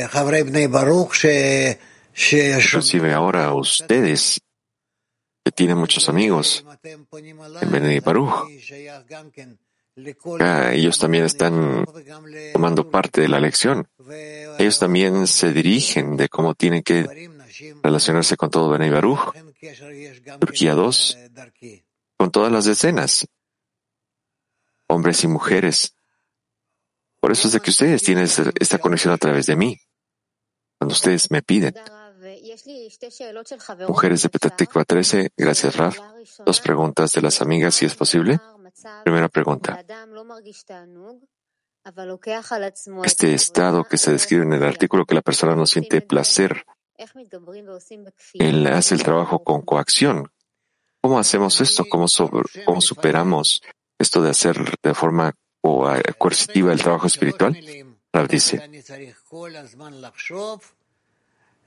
[0.08, 1.26] חברי בני ברוך, ש...
[2.32, 4.40] Inclusive ahora ustedes,
[5.46, 6.66] que tienen muchos amigos
[7.62, 8.48] en Bnei Baruch,
[8.90, 9.04] Ah,
[9.95, 11.85] ellos también están
[12.53, 13.89] tomando parte de la lección.
[14.59, 17.31] Ellos también se dirigen de cómo tienen que
[17.83, 19.35] relacionarse con todo Benay Baruch.
[20.41, 21.19] Turquía 2,
[22.17, 23.27] con todas las decenas,
[24.89, 25.95] hombres y mujeres.
[27.21, 28.25] Por eso es de que ustedes tienen
[28.59, 29.79] esta conexión a través de mí.
[30.79, 31.75] Cuando ustedes me piden.
[33.89, 35.99] Mujeres de Petatikva 13, gracias Raf.
[36.45, 38.41] Dos preguntas de las amigas, si es posible.
[39.05, 39.85] Primera pregunta.
[43.05, 46.65] Este estado que se describe en el artículo que la persona no siente placer,
[48.35, 50.31] él hace el trabajo con coacción.
[51.01, 51.85] ¿Cómo hacemos esto?
[51.89, 52.07] ¿Cómo,
[52.65, 53.63] cómo superamos
[53.99, 55.35] esto de hacer de forma
[56.19, 57.59] coercitiva el trabajo espiritual?
[58.13, 58.63] Rav dice,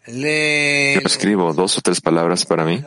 [0.07, 2.81] yo escribo dos o tres palabras para mí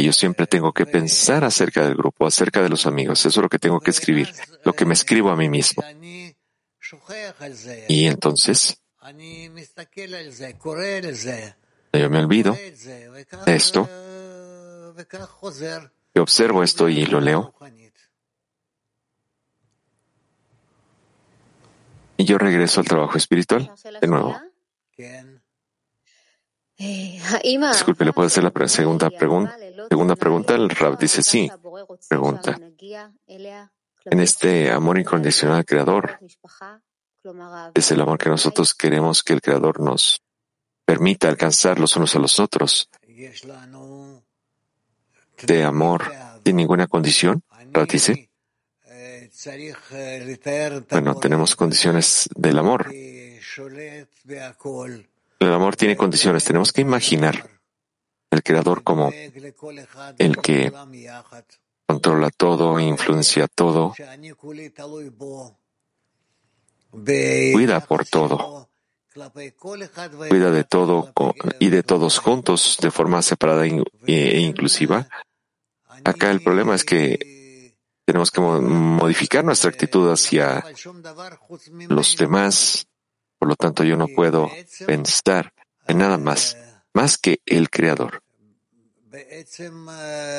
[0.00, 3.18] y yo siempre tengo que pensar acerca del grupo, acerca de los amigos.
[3.26, 4.32] Eso es lo que tengo que escribir,
[4.64, 5.82] lo que me escribo a mí mismo.
[7.88, 8.80] Y entonces,
[11.92, 12.56] yo me olvido
[13.44, 13.88] de esto,
[16.14, 17.52] yo observo esto y lo leo.
[22.16, 24.40] Y yo regreso al trabajo espiritual de nuevo.
[27.72, 29.56] Disculpe, ¿le puedo hacer la segunda pregunta?
[29.88, 31.50] Segunda pregunta, el Rab dice sí.
[32.08, 32.58] Pregunta.
[34.04, 36.18] En este amor incondicional al Creador,
[37.74, 40.22] es el amor que nosotros queremos que el Creador nos
[40.84, 42.88] permita alcanzar los unos a los otros.
[45.42, 46.04] De amor,
[46.44, 48.30] sin ninguna condición, Rab dice.
[50.90, 52.90] Bueno, tenemos condiciones del amor.
[55.40, 56.44] El amor tiene condiciones.
[56.44, 57.57] Tenemos que imaginar
[58.48, 59.12] Creador como
[60.18, 60.72] el que
[61.86, 63.94] controla todo, influencia todo,
[66.90, 68.68] cuida por todo,
[70.28, 71.12] cuida de todo
[71.58, 75.08] y de todos juntos de forma separada e inclusiva.
[76.04, 80.64] Acá el problema es que tenemos que modificar nuestra actitud hacia
[81.88, 82.88] los demás
[83.38, 84.50] por lo tanto, yo no puedo
[84.86, 85.52] pensar
[85.86, 86.56] en nada más,
[86.92, 88.22] más que el Creador.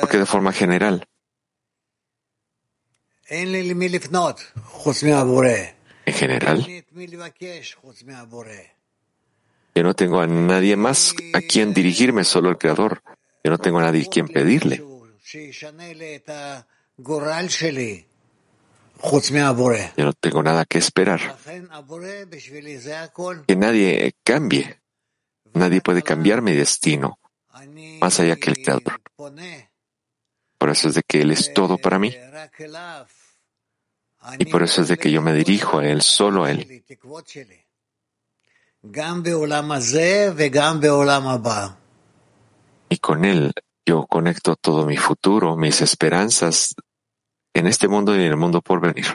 [0.00, 1.06] Porque de forma general,
[6.06, 6.66] en general,
[9.74, 13.02] yo no tengo a nadie más a quien dirigirme, solo el Creador.
[13.44, 14.82] Yo no tengo a nadie a quien pedirle.
[19.96, 21.36] Yo no tengo nada que esperar.
[23.46, 24.80] Que nadie cambie.
[25.54, 27.19] Nadie puede cambiar mi destino
[28.00, 29.00] más allá que el Creador.
[30.58, 32.14] Por eso es de que Él es todo para mí.
[34.38, 36.84] Y por eso es de que yo me dirijo a Él, solo a Él.
[42.88, 43.52] Y con Él
[43.86, 46.74] yo conecto todo mi futuro, mis esperanzas
[47.54, 49.06] en este mundo y en el mundo por venir.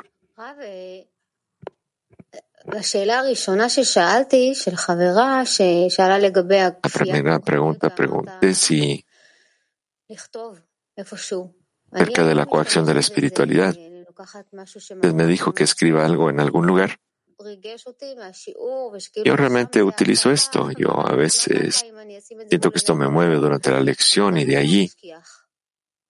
[6.83, 9.05] La primera pregunta pregunté si
[11.91, 13.75] acerca de la coacción de la espiritualidad.
[14.75, 16.99] Usted me dijo que escriba algo en algún lugar.
[19.23, 20.71] Yo realmente utilizo esto.
[20.71, 21.85] Yo a veces
[22.49, 24.91] siento que esto me mueve durante la lección y de allí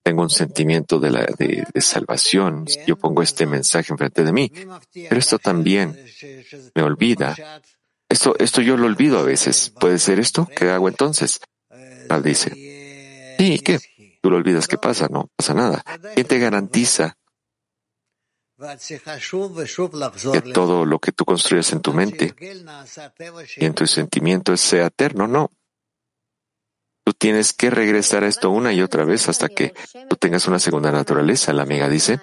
[0.06, 2.66] tengo un sentimiento de, la, de, de salvación.
[2.86, 4.52] Yo pongo este mensaje enfrente de mí.
[4.94, 6.00] Pero esto también
[6.76, 7.36] me olvida.
[8.08, 9.72] Esto, esto yo lo olvido a veces.
[9.72, 10.48] ¿Puede ser esto?
[10.56, 11.40] ¿Qué hago entonces?
[12.08, 13.80] Al dice, sí, ¿qué?
[14.22, 15.08] Tú lo olvidas, ¿qué pasa?
[15.10, 15.84] No pasa nada.
[16.14, 17.18] ¿Quién te garantiza
[20.32, 22.36] que todo lo que tú construyes en tu mente
[23.58, 25.28] y en tu sentimiento sea eterno?
[25.28, 25.50] No.
[27.06, 29.76] Tú tienes que regresar a esto una y otra vez hasta que
[30.10, 32.20] tú tengas una segunda naturaleza, la amiga dice.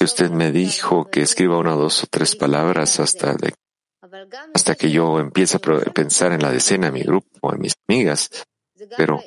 [0.00, 3.36] Y usted me dijo que escriba una, dos o tres palabras hasta,
[4.54, 5.60] hasta que yo empiece a
[5.92, 8.30] pensar en la decena, en mi grupo, en mis amigas.
[8.96, 9.22] Pero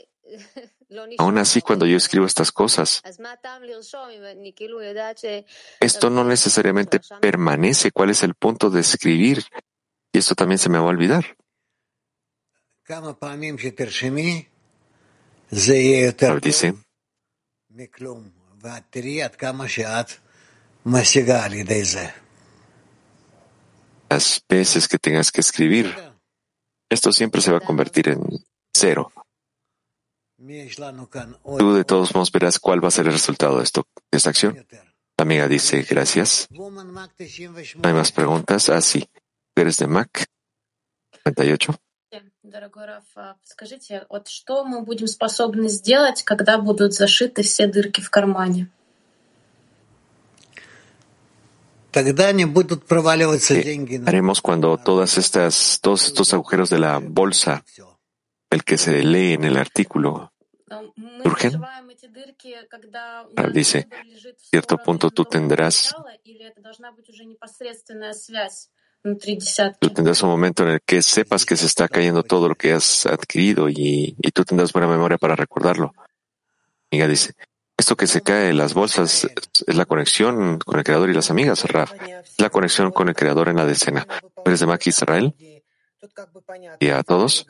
[1.19, 3.03] aún así, cuando yo escribo estas cosas,
[5.79, 7.91] esto no necesariamente permanece.
[7.91, 9.43] ¿Cuál es el punto de escribir?
[10.15, 11.35] Y esto también se me va a olvidar.
[16.39, 16.73] dice,
[24.09, 25.93] las veces que tengas que escribir,
[26.89, 28.21] esto siempre se va a convertir en
[28.73, 29.11] cero.
[30.37, 34.29] Tú de todos modos verás cuál va a ser el resultado de, esto, de esta
[34.29, 34.65] acción.
[35.17, 36.47] La amiga dice, gracias.
[36.51, 36.69] ¿No
[37.83, 38.69] hay más preguntas?
[38.69, 39.09] Ah, sí.
[39.55, 40.27] ¿Eres de Mac?
[41.23, 41.73] 98.
[42.43, 43.03] Дорогой Раф,
[43.43, 48.69] скажите, вот что мы будем способны сделать, когда будут зашиты все дырки в кармане?
[54.05, 57.63] haremos cuando todas estas, todos estos agujeros de la bolsa,
[58.49, 60.33] el que se lee en el artículo,
[61.23, 61.61] surgen?
[63.53, 63.87] Dice,
[64.37, 65.95] cierto punto tú tendrás
[69.93, 73.05] Tendrás un momento en el que sepas que se está cayendo todo lo que has
[73.05, 75.93] adquirido y, y tú tendrás buena memoria para recordarlo.
[76.91, 77.33] Amiga dice,
[77.77, 79.27] esto que se cae en las bolsas
[79.67, 81.91] es la conexión con el Creador y las amigas, Raf.
[81.93, 84.07] Es la conexión con el Creador en la decena.
[84.45, 85.35] ¿Eres de Mac Israel?
[86.79, 87.45] Y a todos,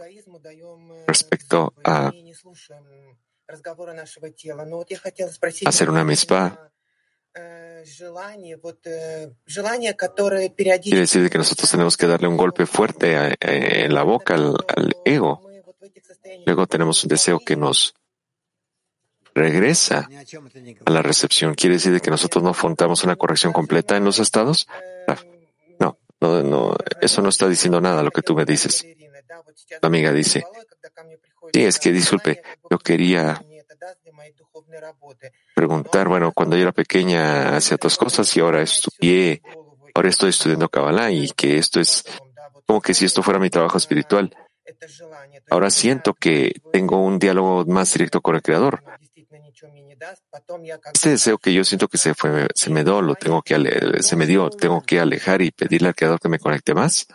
[1.07, 2.11] respecto a
[5.65, 6.71] hacer una mispa,
[10.91, 14.55] Quiere decir que nosotros tenemos que darle un golpe fuerte en la boca al,
[15.03, 15.41] ego.
[16.45, 17.93] Luego tenemos un deseo que nos
[19.33, 20.07] regresa
[20.85, 21.55] a la recepción.
[21.55, 24.67] ¿Quiere decir que nosotros no afrontamos una corrección completa en los estados?
[25.77, 28.85] No, no, no, eso no está diciendo nada lo que tú me dices.
[29.81, 30.45] La amiga dice,
[31.53, 33.43] sí, es que disculpe, yo quería
[35.55, 39.41] preguntar, bueno, cuando yo era pequeña hacía otras cosas y ahora estudié,
[39.93, 42.03] ahora estoy estudiando Kabbalah y que esto es
[42.65, 44.35] como que si esto fuera mi trabajo espiritual.
[45.49, 48.83] Ahora siento que tengo un diálogo más directo con el Creador.
[50.93, 53.55] Este deseo que yo siento que se fue, se me dio, lo tengo que,
[54.01, 57.07] se me dio, tengo que alejar y pedirle al Creador que me conecte más.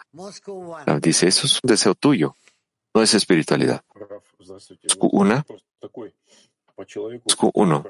[1.01, 2.36] Dice, eso es un deseo tuyo,
[2.95, 3.82] no es espiritualidad.
[4.99, 5.45] Una,
[7.55, 7.83] uno.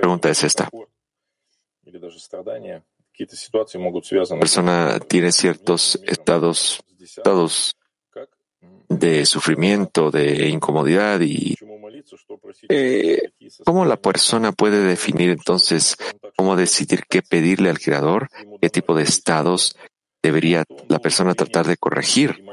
[0.00, 0.70] Pregunta es esta.
[4.30, 7.76] La persona tiene ciertos estados, estados
[8.88, 11.54] de sufrimiento, de incomodidad y
[12.68, 13.32] eh,
[13.64, 15.96] ¿cómo la persona puede definir entonces
[16.36, 18.28] cómo decidir qué pedirle al Creador?
[18.60, 19.76] ¿Qué tipo de estados
[20.22, 22.44] debería la persona tratar de corregir?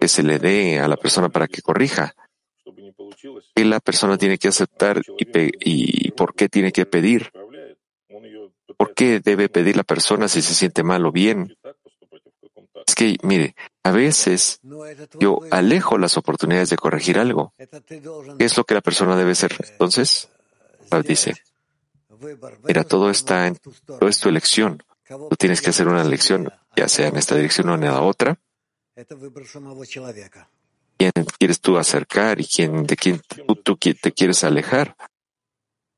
[0.00, 2.14] que se le dé a la persona para que corrija.
[3.54, 7.30] Que la persona tiene que aceptar y, por qué tiene que pedir.
[8.76, 11.56] ¿Por qué debe pedir la persona si se siente mal o bien?
[12.86, 14.60] Es que, mire, a veces
[15.18, 17.52] yo alejo las oportunidades de corregir algo.
[17.56, 19.56] ¿Qué es lo que la persona debe hacer?
[19.70, 20.28] Entonces,
[21.02, 21.34] dice,
[22.64, 23.58] mira, todo está en,
[24.08, 24.82] es tu elección.
[25.06, 28.38] Tú tienes que hacer una elección, ya sea en esta dirección o en la otra.
[30.96, 34.96] ¿Quién quieres tú acercar y quién, de quién tú, tú te quieres alejar?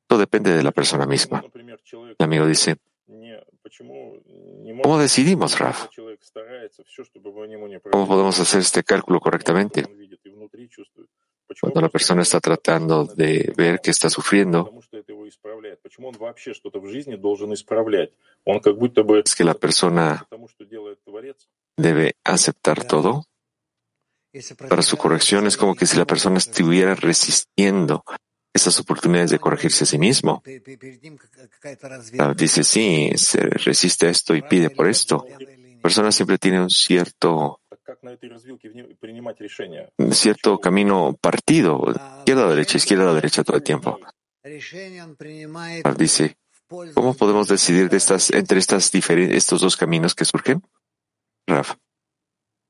[0.07, 1.45] Todo depende de la persona misma.
[1.85, 2.77] El amigo dice,
[4.83, 5.89] ¿cómo decidimos, Raf?
[7.91, 9.85] ¿Cómo podemos hacer este cálculo correctamente?
[11.61, 14.73] Cuando la persona está tratando de ver que está sufriendo,
[19.25, 20.29] es que la persona
[21.77, 23.25] debe aceptar todo.
[24.69, 28.05] Para su corrección es como que si la persona estuviera resistiendo
[28.57, 30.43] esas oportunidades de corregirse a sí mismo.
[32.37, 35.27] Dice, sí, se resiste a esto y pide por esto.
[35.29, 37.61] La persona siempre tiene un cierto,
[39.99, 41.85] un cierto camino partido,
[42.19, 44.01] izquierda a derecha, izquierda a derecha todo el tiempo.
[45.97, 46.37] Dice,
[46.95, 50.63] ¿cómo podemos decidir de estas, entre estas estos dos caminos que surgen?
[51.47, 51.77] Raf,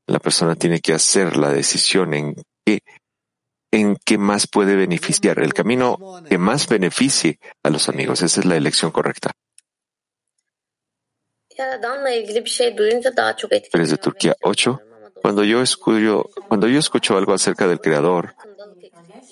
[0.06, 6.38] la persona tiene que hacer la decisión en qué más puede beneficiar, el camino que
[6.38, 8.22] más beneficie a los amigos.
[8.22, 9.32] Esa es la elección correcta.
[13.90, 14.80] de Turquía 8.
[15.22, 18.34] Cuando yo, escucho, cuando yo escucho algo acerca del Creador,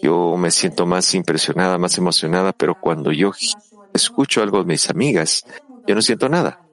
[0.03, 3.33] yo me siento más impresionada, más emocionada, pero cuando yo
[3.93, 5.45] escucho algo de mis amigas,
[5.87, 6.64] yo no siento nada.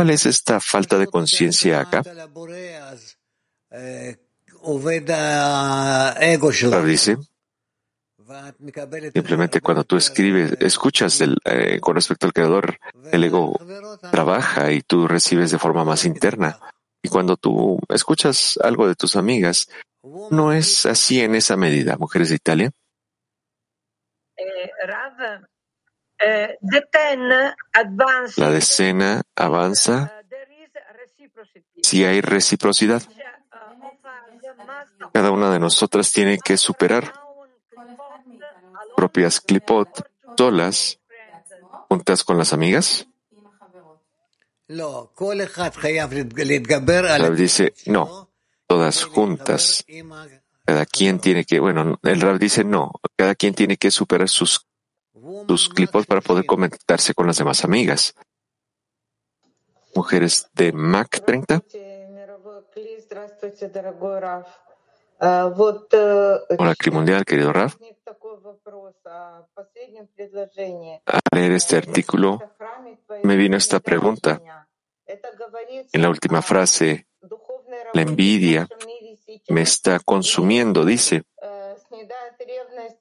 [0.00, 2.02] ¿Cuál es esta falta de conciencia acá?
[6.82, 7.18] dice,
[9.12, 12.78] simplemente cuando tú escribes, escuchas eh, con respecto al creador,
[13.12, 13.60] el ego
[14.10, 16.58] trabaja y tú recibes de forma más interna.
[17.02, 19.68] Y cuando tú escuchas algo de tus amigas,
[20.30, 22.70] no es así en esa medida, mujeres de Italia.
[28.36, 30.12] La decena avanza
[31.82, 33.02] si hay reciprocidad.
[35.12, 37.12] Cada una de nosotras tiene que superar
[38.96, 39.88] propias clipot
[40.36, 40.98] solas,
[41.88, 43.06] juntas con las amigas.
[47.18, 48.30] Rab dice, no,
[48.66, 49.84] todas juntas.
[50.64, 54.66] Cada quien tiene que, bueno, el Rab dice, no, cada quien tiene que superar sus,
[55.46, 58.14] sus clipot para poder conectarse con las demás amigas.
[59.94, 61.62] Mujeres de Mac 30.
[66.58, 67.76] Hola, Mundial, querido Raf.
[71.06, 72.38] Al leer este artículo,
[73.22, 74.66] me vino esta pregunta.
[75.92, 77.06] En la última frase,
[77.92, 78.68] la envidia
[79.48, 81.24] me está consumiendo, dice.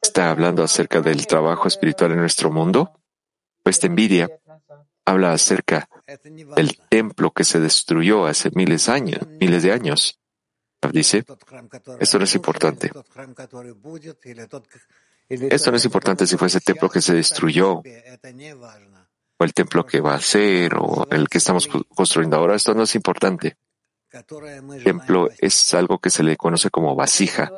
[0.01, 2.99] ¿Está hablando acerca del trabajo espiritual en nuestro mundo?
[3.63, 4.29] Esta envidia
[5.05, 5.89] habla acerca
[6.55, 10.19] del templo que se destruyó hace miles, años, miles de años
[10.87, 11.25] dice,
[11.99, 12.91] esto no es importante.
[15.27, 19.99] Esto no es importante si fue ese templo que se destruyó, o el templo que
[19.99, 22.55] va a ser, o el que estamos construyendo ahora.
[22.55, 23.57] Esto no es importante.
[24.11, 27.51] El templo es algo que se le conoce como vasija.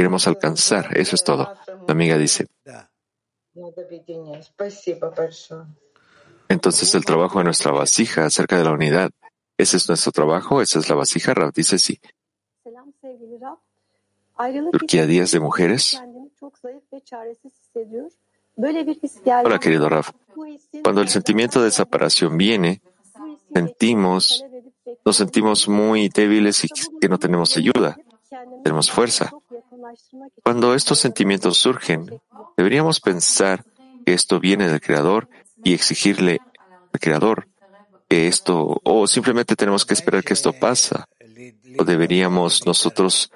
[0.00, 1.54] Queremos alcanzar, eso es todo.
[1.86, 2.46] La amiga dice.
[6.48, 9.10] Entonces el trabajo de nuestra vasija acerca de la unidad,
[9.58, 11.34] ese es nuestro trabajo, esa es la vasija.
[11.34, 12.00] Rav dice sí.
[14.72, 16.02] Turquía Días de Mujeres.
[19.44, 20.12] Hola, querido Raf.
[20.82, 22.80] Cuando el sentimiento de separación viene,
[23.52, 24.46] sentimos,
[25.04, 27.98] nos sentimos muy débiles y que no tenemos ayuda,
[28.64, 29.30] tenemos fuerza.
[30.42, 32.20] Cuando estos sentimientos surgen,
[32.56, 33.64] deberíamos pensar
[34.04, 35.28] que esto viene del Creador
[35.64, 36.40] y exigirle
[36.92, 37.48] al Creador
[38.08, 41.06] que esto, o simplemente tenemos que esperar que esto pasa,
[41.78, 43.30] o deberíamos nosotros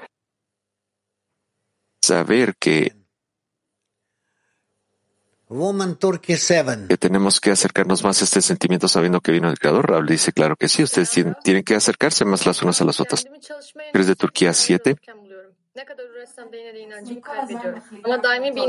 [2.02, 2.92] saber que,
[6.88, 9.88] que tenemos que acercarnos más a este sentimiento sabiendo que vino el Creador.
[9.88, 13.24] Raúl dice, claro que sí, ustedes tienen, que acercarse más las unas a las otras.
[13.92, 14.96] ¿Eres de Turquía 7?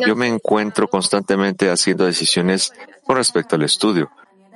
[0.05, 4.11] Yo me encuentro constantemente haciendo decisiones con respecto al estudio.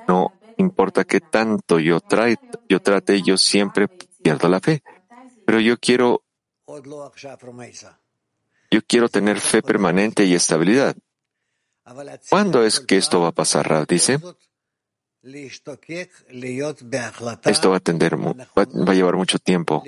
[0.08, 2.00] No importa qué tanto yo,
[2.68, 3.88] yo trate, yo siempre
[4.22, 4.82] pierdo la fe.
[5.46, 6.24] Pero yo quiero,
[8.72, 10.96] yo quiero tener fe permanente y estabilidad.
[12.30, 13.86] ¿Cuándo es que esto va a pasar?
[13.88, 14.20] Dice.
[17.46, 19.84] Esto va a, tender, va a llevar mucho tiempo.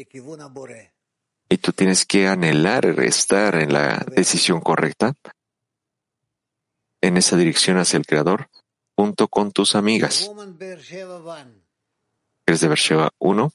[1.51, 5.15] Y tú tienes que anhelar estar en la decisión correcta,
[7.01, 8.47] en esa dirección hacia el Creador,
[8.95, 10.31] junto con tus amigas.
[12.45, 13.51] ¿Eres de Bersheba 1?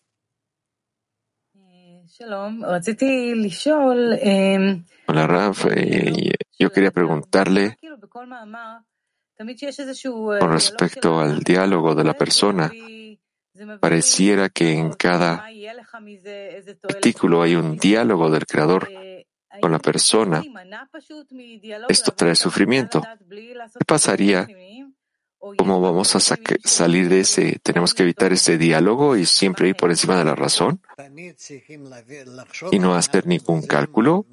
[5.07, 5.65] Hola, Raf.
[5.71, 7.79] Eh, yo quería preguntarle
[9.39, 12.71] con respecto al diálogo de la persona.
[13.81, 15.47] Pareciera que en cada
[16.89, 18.89] artículo hay un diálogo del Creador
[19.61, 20.43] con la persona.
[21.89, 23.03] Esto trae sufrimiento.
[23.29, 24.47] ¿Qué pasaría?
[25.59, 27.59] ¿Cómo vamos a salir de ese?
[27.63, 30.81] ¿Tenemos que evitar ese diálogo y siempre ir por encima de la razón?
[32.73, 34.27] ¿Y no hacer ningún cálculo?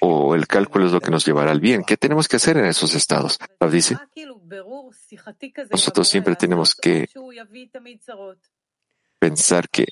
[0.00, 1.84] ¿O el cálculo es lo que nos llevará al bien?
[1.84, 3.38] ¿Qué tenemos que hacer en esos estados?
[3.70, 3.96] dice,
[5.70, 7.08] nosotros siempre tenemos que
[9.18, 9.86] pensar que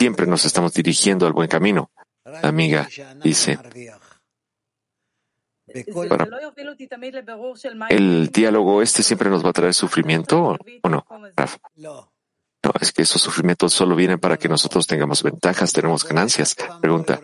[0.00, 1.90] siempre nos estamos dirigiendo al buen camino.
[2.24, 2.88] La amiga
[3.22, 3.58] dice,
[7.88, 11.06] ¿el diálogo este siempre nos va a traer sufrimiento o no?
[12.64, 16.56] No, es que esos sufrimientos solo vienen para que nosotros tengamos ventajas, tenemos ganancias.
[16.80, 17.20] Pregunta,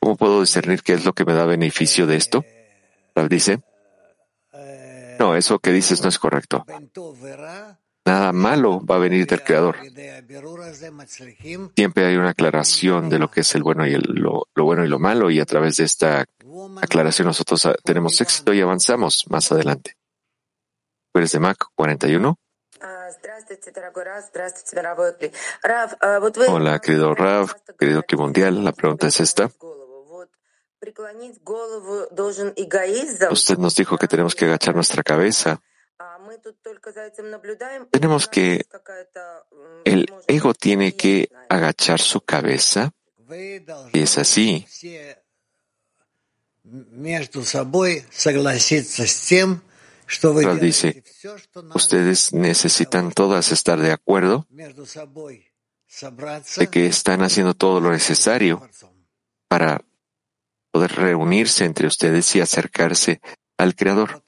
[0.00, 2.44] ¿cómo puedo discernir qué es lo que me da beneficio de esto?
[3.28, 3.60] dice,
[5.18, 6.64] no, eso que dices no es correcto.
[8.04, 9.76] Nada malo va a venir del Creador.
[11.74, 14.98] Siempre hay una aclaración de lo que es el bueno y lo, bueno y lo
[14.98, 16.24] malo, y a través de esta
[16.80, 19.96] aclaración nosotros ah, tenemos éxito y avanzamos más adelante.
[21.12, 22.38] ¿Eres de Mac 41?
[26.48, 28.64] Hola, querido Rav, querido que mundial.
[28.64, 29.50] La pregunta es esta.
[33.30, 35.60] Usted nos dijo que tenemos que agachar nuestra cabeza.
[37.90, 38.66] Tenemos que,
[39.84, 42.92] el ego tiene que agachar su cabeza.
[43.92, 44.66] Y es así.
[50.60, 51.02] dice,
[51.74, 54.46] ustedes necesitan todas estar de acuerdo
[56.56, 58.66] de que están haciendo todo lo necesario
[59.48, 59.82] para
[60.78, 63.20] poder reunirse entre ustedes y acercarse
[63.56, 64.22] al Creador.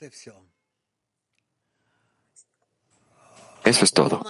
[3.65, 4.21] Eso es todo.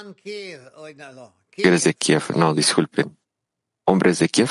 [1.57, 2.25] ¿Eres de Kiev?
[2.37, 3.17] No, disculpen.
[3.87, 4.51] ¿Hombres de Kiev?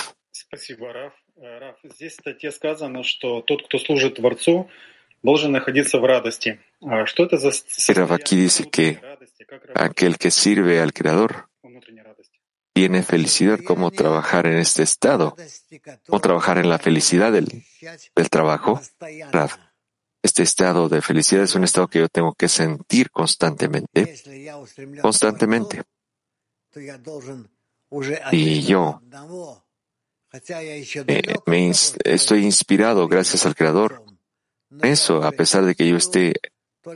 [7.93, 8.99] Rav aquí dice que
[9.75, 11.49] aquel que sirve al Creador
[12.79, 15.35] tiene felicidad, como trabajar en este estado,
[16.07, 17.65] o trabajar en la felicidad del,
[18.15, 18.79] del trabajo.
[20.23, 24.15] Este estado de felicidad es un estado que yo tengo que sentir constantemente,
[25.01, 25.83] constantemente.
[28.31, 29.01] Y yo
[31.05, 34.05] eh, me estoy inspirado gracias al Creador.
[34.81, 36.35] Eso, a pesar de que yo esté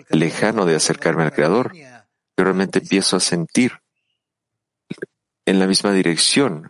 [0.07, 3.82] lejano de acercarme al Creador, yo realmente empiezo a sentir
[5.45, 6.69] en la misma dirección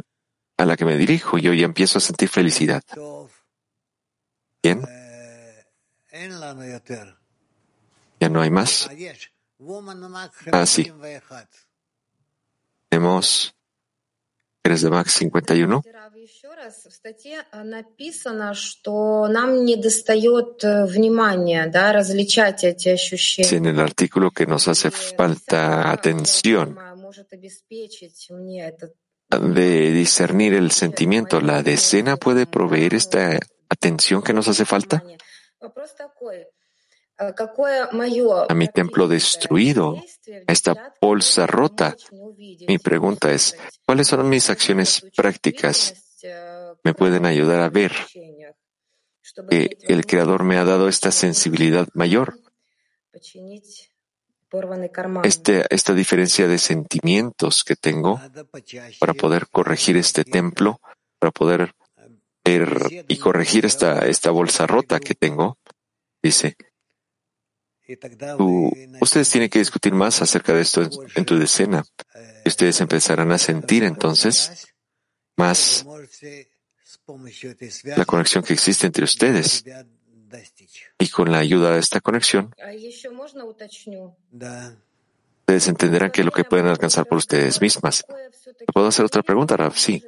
[0.58, 2.84] a la que me dirijo, yo ya empiezo a sentir felicidad.
[4.62, 4.82] Bien.
[8.20, 8.90] Ya no hay más.
[10.52, 10.92] Ah, sí.
[12.90, 13.56] Tenemos
[14.66, 15.84] ¿Eres de Max 51?
[23.44, 26.93] Sí, en el artículo que nos hace falta atención
[29.30, 31.42] de discernir el sentimiento.
[31.42, 33.40] ¿La decena puede proveer esta
[33.70, 35.04] atención que nos hace falta?
[38.50, 40.04] A mi templo destruido,
[40.48, 41.96] a esta bolsa rota.
[42.68, 43.56] Mi pregunta es,
[43.86, 46.18] ¿cuáles son mis acciones prácticas?
[46.84, 47.92] ¿Me pueden ayudar a ver
[49.50, 52.40] que el Creador me ha dado esta sensibilidad mayor?
[55.24, 58.22] Este, esta diferencia de sentimientos que tengo
[59.00, 60.80] para poder corregir este templo,
[61.20, 61.74] para poder
[62.44, 65.58] ver y corregir esta, esta bolsa rota que tengo,
[66.22, 66.56] dice,
[69.02, 71.84] ustedes tienen que discutir más acerca de esto en, tu decena.
[72.46, 74.68] Y ustedes empezarán a sentir entonces
[75.36, 75.86] más
[77.84, 79.64] la conexión que existe entre ustedes.
[81.00, 82.54] Y con la ayuda de esta conexión,
[85.40, 88.06] ustedes entenderán que es lo que pueden alcanzar por ustedes mismas.
[88.74, 89.76] ¿Puedo hacer otra pregunta, Rav?
[89.76, 90.04] Sí.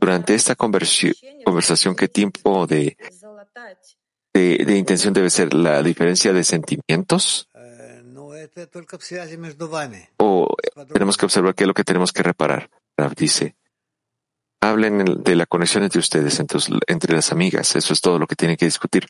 [0.00, 2.96] Durante esta conversación, ¿qué tiempo de,
[4.32, 5.54] de, intención debe ser?
[5.54, 7.48] ¿La diferencia de sentimientos?
[10.18, 10.56] ¿O
[10.92, 12.70] tenemos que observar qué es lo que tenemos que reparar?
[12.96, 13.56] Rav dice,
[14.70, 17.76] hablen de la conexión entre ustedes, entre, entre las amigas.
[17.76, 19.06] Eso es todo lo que tienen que discutir.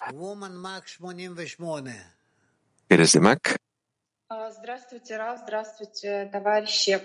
[2.88, 3.56] ¿Eres de Mac?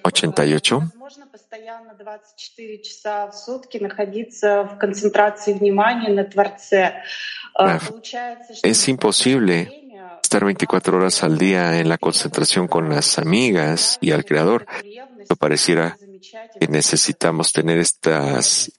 [0.04, 0.82] 88.
[8.64, 9.90] Es imposible
[10.22, 14.66] estar 24 horas al día en la concentración con las amigas y al Creador.
[15.30, 15.98] No pareciera
[16.60, 18.72] que necesitamos tener estas,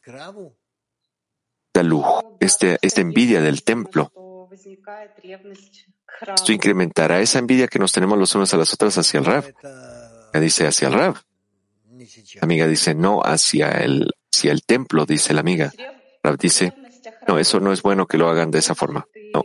[1.66, 4.12] esta lujo, este, esta envidia del templo.
[6.34, 9.44] Esto incrementará esa envidia que nos tenemos los unos a las otras hacia el Rav.
[10.32, 11.16] Ella dice hacia el Rav.
[12.36, 15.72] La amiga dice no hacia el, hacia el templo, dice la amiga.
[16.22, 16.74] Rav dice,
[17.26, 19.06] no, eso no es bueno que lo hagan de esa forma.
[19.32, 19.44] No.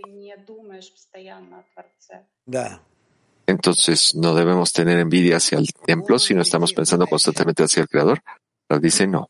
[3.48, 7.89] Entonces no debemos tener envidia hacia el templo si no estamos pensando constantemente hacia el
[7.89, 8.22] Creador.
[8.68, 9.30] Rav dice no.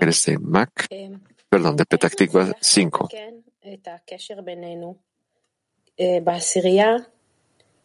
[0.00, 0.88] Eres de Mac,
[1.48, 3.08] perdón, de Petactigua 5.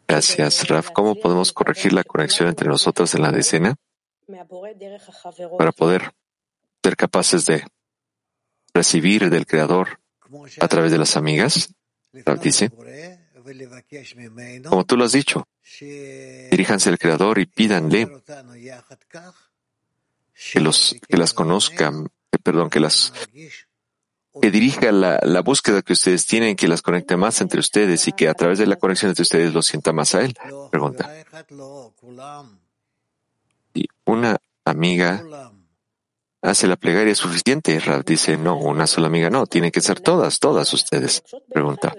[0.07, 0.91] Gracias, Raf.
[0.91, 3.75] ¿Cómo podemos corregir la conexión entre nosotros en la decena
[5.57, 6.11] para poder
[6.83, 7.63] ser capaces de
[8.73, 9.99] recibir del Creador
[10.59, 11.73] a través de las amigas?
[12.13, 12.71] Raf dice,
[14.67, 15.47] como tú lo has dicho,
[15.79, 18.09] diríjanse al Creador y pídanle
[20.53, 22.07] que, los, que las conozcan,
[22.43, 23.13] perdón, que las
[24.41, 28.11] que dirija la, la, búsqueda que ustedes tienen, que las conecte más entre ustedes y
[28.11, 30.35] que a través de la conexión entre ustedes lo sienta más a él?
[30.71, 31.11] Pregunta.
[33.73, 35.23] Y una amiga
[36.41, 37.79] hace la plegaria suficiente.
[37.79, 41.23] Rav dice, no, una sola amiga no, tienen que ser todas, todas ustedes.
[41.51, 41.93] Pregunta.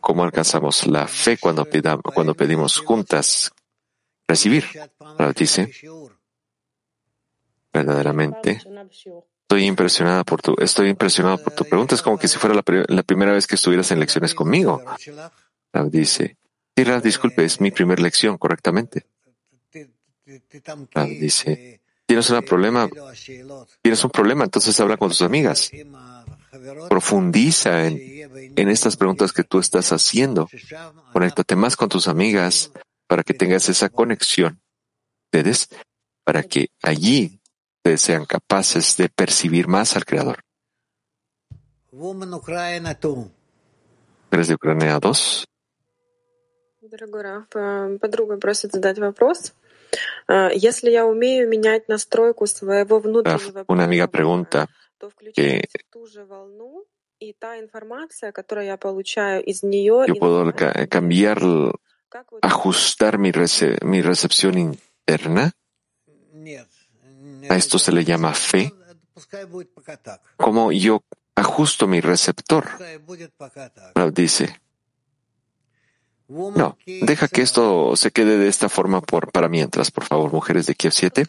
[0.00, 1.66] ¿Cómo alcanzamos la fe cuando,
[2.14, 3.50] cuando pedimos juntas
[4.28, 4.66] recibir?
[5.34, 5.72] Dice,
[7.72, 8.60] verdaderamente.
[9.42, 11.94] Estoy impresionada por tu, estoy impresionado por tu pregunta.
[11.94, 14.82] Es como que si fuera la, primera vez que estuvieras en lecciones conmigo.
[15.86, 16.36] Dice,
[16.76, 19.06] sí, disculpe, es mi primera lección, correctamente.
[20.92, 22.88] Rav dice, tienes un problema,
[23.82, 25.70] tienes un problema, entonces habla con tus amigas.
[26.89, 27.99] Profundiza en,
[28.55, 30.49] en estas preguntas que tú estás haciendo.
[31.13, 32.71] Conéctate más con tus amigas
[33.07, 34.61] para que tengas esa conexión.
[35.31, 35.69] ¿Ustedes?
[36.23, 37.41] Para que allí
[37.95, 40.41] sean capaces de percibir más al Creador.
[44.31, 45.45] ¿Eres de Ucrania 2?
[48.01, 49.53] Подруга просит задать вопрос.
[50.27, 54.67] Если я умею менять настройку своего внутреннего Una amiga pregunta
[55.34, 55.68] que
[60.06, 60.52] yo puedo
[60.88, 61.40] cambiar,
[62.42, 63.30] ajustar mi,
[63.82, 65.52] mi recepción interna.
[67.48, 68.72] A esto se le llama fe.
[70.36, 71.02] Como yo
[71.34, 72.66] ajusto mi receptor.
[74.12, 74.60] dice,
[76.28, 80.66] no, deja que esto se quede de esta forma por, para mientras, por favor, mujeres
[80.66, 81.26] de Kiev 7.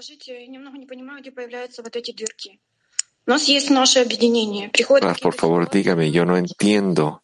[5.22, 7.24] Por favor, dígame, yo no entiendo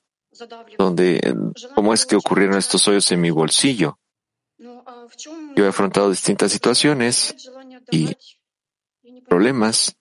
[0.78, 1.22] dónde,
[1.76, 4.00] cómo es que ocurrieron estos hoyos en mi bolsillo.
[4.58, 7.36] Yo he afrontado distintas situaciones
[7.92, 8.16] y
[9.28, 9.96] problemas,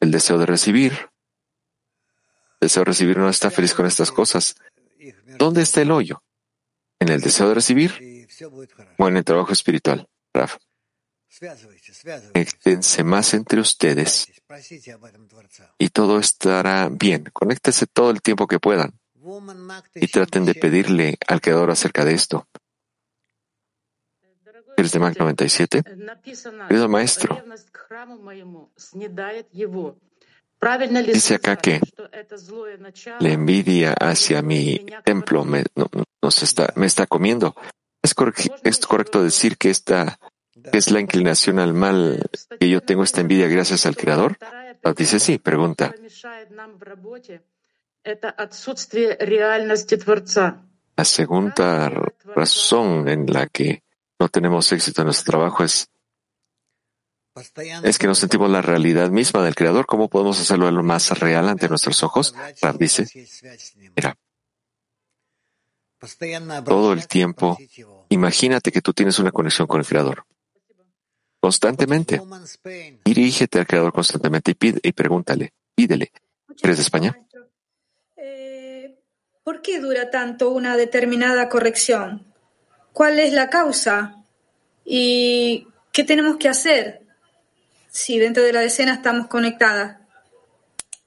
[0.00, 0.92] el deseo de recibir.
[2.60, 4.56] El deseo de recibir no está feliz con estas cosas.
[5.38, 6.22] ¿Dónde está el hoyo?
[6.98, 8.26] ¿En el deseo de recibir
[8.98, 10.06] o en el trabajo espiritual?
[10.34, 10.56] Raf.
[12.32, 14.26] Conéctense más entre ustedes
[15.78, 17.24] y todo estará bien.
[17.32, 18.98] Conéctense todo el tiempo que puedan
[19.94, 22.48] y traten de pedirle al Creador acerca de esto.
[24.76, 25.82] ¿Eres de Mac 97?
[26.68, 27.44] Querido maestro,
[31.06, 31.80] dice acá que
[33.20, 35.64] la envidia hacia mi templo me,
[36.22, 37.54] está, me está comiendo.
[38.02, 40.18] ¿Es, correcto decir que esta
[40.72, 42.22] es la inclinación al mal
[42.58, 44.38] que yo tengo esta envidia gracias al Creador?
[44.96, 45.94] dice sí, pregunta.
[50.96, 51.92] La segunda
[52.34, 53.82] razón en la que
[54.18, 55.88] no tenemos éxito en nuestro trabajo es
[57.98, 59.86] que nos sentimos la realidad misma del Creador.
[59.86, 62.34] ¿Cómo podemos hacerlo lo más real ante nuestros ojos?
[62.60, 63.06] Rav dice,
[63.96, 64.16] mira,
[66.64, 67.58] todo el tiempo,
[68.08, 70.24] imagínate que tú tienes una conexión con el Creador
[71.39, 72.21] Constantemente.
[73.05, 76.11] Dirígete al Creador constantemente y, pide, y pregúntale, pídele.
[76.63, 77.19] ¿Eres de España?
[78.15, 78.99] Eh,
[79.43, 82.25] ¿Por qué dura tanto una determinada corrección?
[82.93, 84.23] ¿Cuál es la causa?
[84.83, 87.01] ¿Y qué tenemos que hacer
[87.89, 89.97] si dentro de la decena estamos conectadas?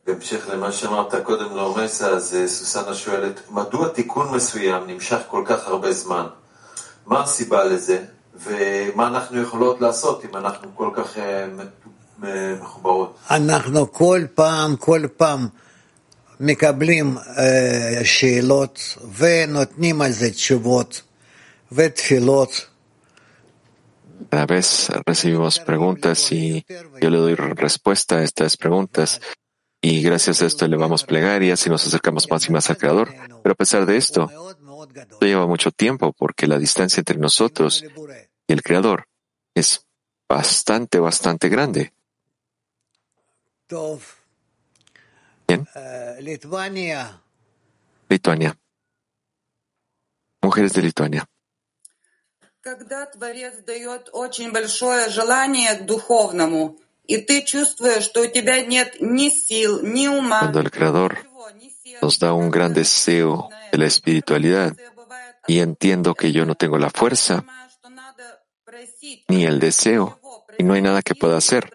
[0.08, 5.92] בהמשך למה שאמרת קודם לאורסה, אז סוסנה שואלת, מדוע תיקון מסוים נמשך כל כך הרבה
[5.92, 6.26] זמן?
[7.06, 11.16] מה הסיבה לזה, ומה אנחנו יכולות לעשות אם אנחנו כל כך
[12.18, 13.18] מחוברות?
[13.30, 15.48] אנחנו כל פעם, כל פעם
[16.40, 17.16] מקבלים
[18.04, 21.02] שאלות ונותנים על זה תשובות
[21.72, 22.66] ותפילות.
[24.30, 26.64] Cada vez recibimos preguntas y
[27.00, 29.20] yo le doy respuesta a estas preguntas
[29.80, 33.08] y gracias a esto elevamos plegarias y nos acercamos más y más al Creador.
[33.42, 34.28] Pero a pesar de esto,
[35.12, 37.84] esto lleva mucho tiempo porque la distancia entre nosotros
[38.52, 39.08] y el Creador
[39.54, 39.86] es
[40.28, 41.92] bastante, bastante grande.
[45.46, 45.66] Bien.
[46.20, 47.20] Lituania.
[50.40, 51.26] Mujeres de Lituania.
[52.60, 56.76] Когда Творец дает очень большое желание к духовному,
[57.06, 61.18] и ты чувствуешь, что у тебя нет ни сил, ни ума, Cuando el Creador
[62.02, 64.76] nos da un gran deseo de la espiritualidad
[65.46, 67.44] y entiendo que yo no tengo la fuerza
[69.27, 70.19] ni el deseo
[70.57, 71.71] y no hay nada que pueda hacer.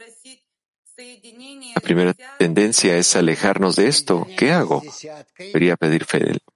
[1.74, 4.26] La primera tendencia es alejarnos de esto.
[4.36, 4.82] ¿Qué hago?
[5.38, 6.04] ¿Debería pedir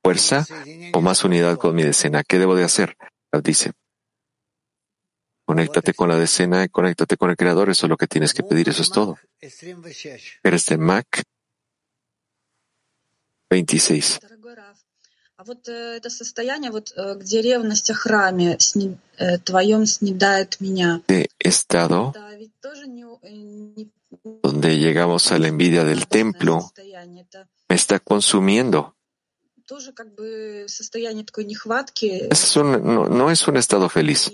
[0.03, 0.46] fuerza
[0.92, 2.24] o más unidad con mi decena?
[2.24, 2.96] ¿Qué debo de hacer?
[3.42, 3.72] Dice.
[5.44, 8.68] Conéctate con la decena, conéctate con el Creador, eso es lo que tienes que pedir,
[8.68, 9.18] eso es todo.
[10.42, 11.22] Eres de Mac
[13.50, 14.20] 26.
[15.43, 18.97] А вот это состояние, вот где ревность о храме сни,
[19.45, 21.03] твоем снедает меня.
[21.40, 22.14] Estado
[24.43, 26.70] donde llegamos a la envidia del templo
[27.68, 28.95] me está consumiendo.
[29.66, 32.28] Тоже как бы состояние такой нехватки.
[32.30, 34.30] Es un, no, no es un estado feliz.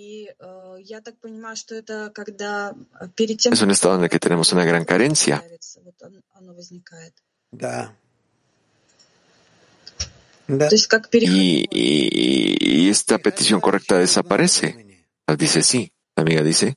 [0.81, 2.75] Я так понимаю, что это когда
[3.17, 5.43] перед тем, Es un estado en el que tenemos una gran carencia.
[5.83, 5.95] вот
[6.35, 7.15] оно возникает.
[7.53, 7.95] Да.
[11.71, 15.07] Y, esta petición correcta desaparece.
[15.27, 15.93] Ah, dice sí.
[16.17, 16.75] La amiga dice.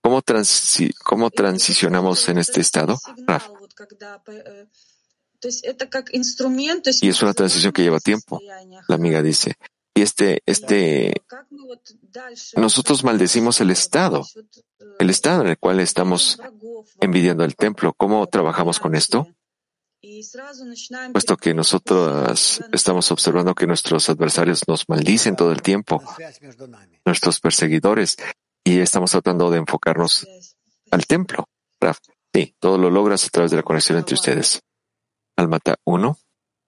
[0.00, 2.98] ¿Cómo, transi ¿Cómo, transicionamos en este estado?
[3.04, 3.38] Ah.
[3.38, 3.48] Raf.
[7.02, 8.40] Y es una transición que lleva tiempo,
[8.88, 9.54] la amiga dice.
[9.94, 11.22] Y este, este,
[12.56, 14.26] nosotros maldecimos el estado,
[14.98, 16.40] el estado en el cual estamos
[17.00, 17.92] envidiando el templo.
[17.92, 19.26] ¿Cómo trabajamos con esto?
[20.01, 25.61] и сразу начинаем Puesto que nosotros estamos observando que nuestros adversarios nos maldicen todo el
[25.61, 27.01] tiempo, Связь между нами.
[27.05, 28.17] nuestros perseguidores,
[28.63, 30.27] y estamos tratando de enfocarnos
[30.91, 31.45] al templo.
[31.79, 31.99] Raf,
[32.33, 34.61] sí, todo lo logras a través de la conexión entre ustedes.
[35.35, 36.15] Almata 1.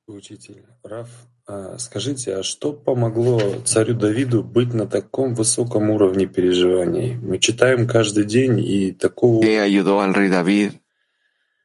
[0.08, 1.10] Учитель Раф,
[1.48, 7.16] а скажите, а что помогло царю Давиду быть на таком высоком уровне переживаний?
[7.18, 10.74] Мы читаем каждый dень и такого ¿Qué ayudó al rey David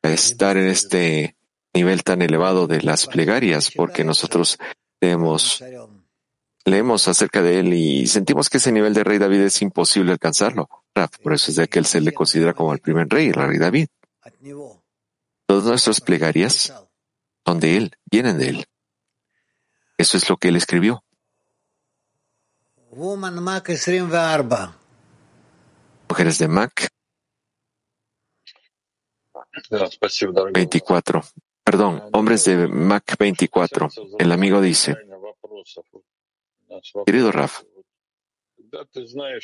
[0.02, 1.36] a estar en este
[1.73, 4.57] nivel tan elevado de las plegarias, porque nosotros
[4.99, 5.63] leemos,
[6.65, 10.69] leemos acerca de él y sentimos que ese nivel de rey David es imposible alcanzarlo.
[11.23, 13.57] Por eso es de que él se le considera como el primer rey, el rey
[13.57, 13.87] David.
[15.45, 16.73] Todas nuestras plegarias
[17.45, 18.65] son de él, vienen de él.
[19.97, 21.03] Eso es lo que él escribió.
[26.09, 26.89] Mujeres de Mac
[30.53, 31.23] 24.
[31.69, 33.89] Perdón, hombres de Mac 24.
[34.17, 34.97] El amigo dice,
[37.05, 37.61] querido Raf,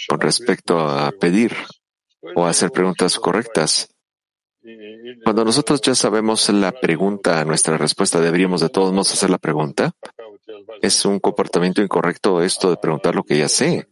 [0.07, 1.55] con respecto a pedir
[2.35, 3.93] o hacer preguntas correctas,
[5.23, 9.91] cuando nosotros ya sabemos la pregunta, nuestra respuesta, ¿deberíamos de todos modos hacer la pregunta?
[10.81, 13.87] ¿Es un comportamiento incorrecto esto de preguntar lo que ya sé?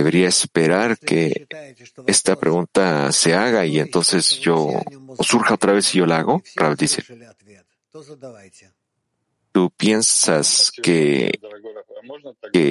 [0.00, 1.46] Debería esperar que
[2.06, 4.80] esta pregunta se haga y entonces yo
[5.20, 6.42] surja otra vez y yo la hago.
[6.56, 7.04] Rab dice,
[9.52, 11.38] ¿tú piensas que,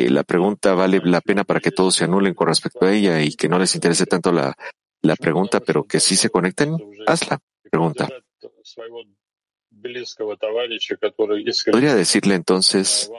[0.09, 3.35] la pregunta vale la pena para que todos se anulen con respecto a ella y
[3.35, 4.57] que no les interese tanto la,
[5.03, 6.77] la pregunta, pero que sí se conecten?
[7.05, 7.39] Hazla.
[7.69, 8.09] Pregunta.
[11.71, 13.11] Podría decirle entonces,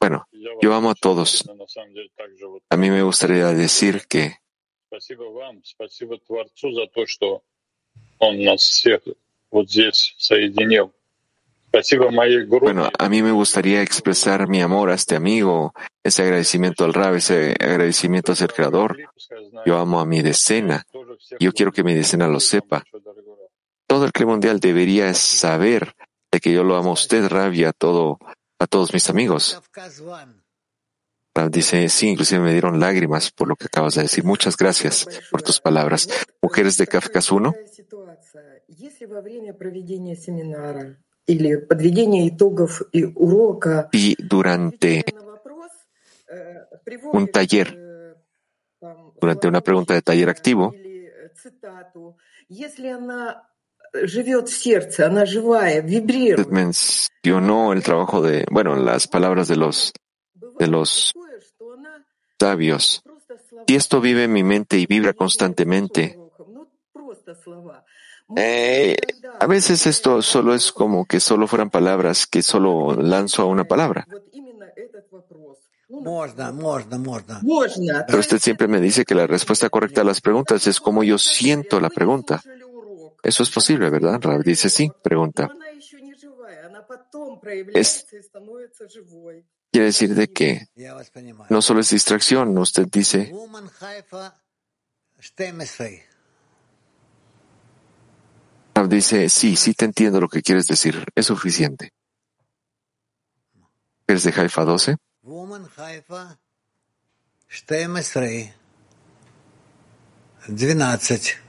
[0.00, 0.28] bueno,
[0.60, 1.44] yo amo a todos.
[2.68, 4.36] A mí me gustaría decir que
[12.60, 15.72] bueno, a mí me gustaría expresar mi amor a este amigo,
[16.02, 18.98] ese agradecimiento al Rab, ese agradecimiento hacia el Creador.
[19.64, 20.84] Yo amo a mi decena.
[21.40, 22.84] Yo quiero que mi decena lo sepa.
[23.92, 25.94] Todo el clima mundial debería saber
[26.30, 28.18] de que yo lo amo a usted, Rab, y a, todo,
[28.58, 29.60] a todos mis amigos.
[31.34, 34.24] Rab dice, sí, inclusive me dieron lágrimas por lo que acabas de decir.
[34.24, 36.08] Muchas gracias por tus palabras.
[36.40, 37.54] Mujeres de Kafkas 1.
[43.92, 45.04] Y durante
[47.12, 48.16] un taller,
[49.20, 50.72] durante una pregunta de taller activo,
[56.48, 59.92] mencionó el trabajo de, bueno, las palabras de los,
[60.58, 61.12] de los
[62.40, 63.02] sabios.
[63.68, 66.18] Si esto vive en mi mente y vibra constantemente,
[68.36, 68.96] eh,
[69.40, 73.64] a veces esto solo es como que solo fueran palabras que solo lanzo a una
[73.64, 74.06] palabra.
[78.06, 81.18] Pero usted siempre me dice que la respuesta correcta a las preguntas es como yo
[81.18, 82.42] siento la pregunta.
[83.22, 84.20] Eso es posible, ¿verdad?
[84.20, 85.48] Rab dice sí, pregunta.
[87.74, 88.06] Es,
[89.70, 90.66] quiere decir de que
[91.48, 93.32] no solo es distracción, usted dice
[98.74, 101.92] Rab dice, sí, sí te entiendo lo que quieres decir, es suficiente.
[104.06, 104.96] ¿Eres de Haifa 12?
[105.22, 106.38] Woman Haifa
[107.68, 108.54] 12.
[110.48, 111.41] 12.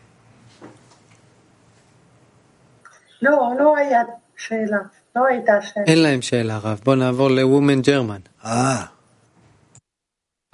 [3.22, 4.02] לא, לא היה
[4.36, 4.78] שאלה.
[5.16, 5.86] לא הייתה שאלה.
[5.86, 6.80] אין להם שאלה, רב.
[6.84, 8.20] בוא נעבור לוומן ג'רמן.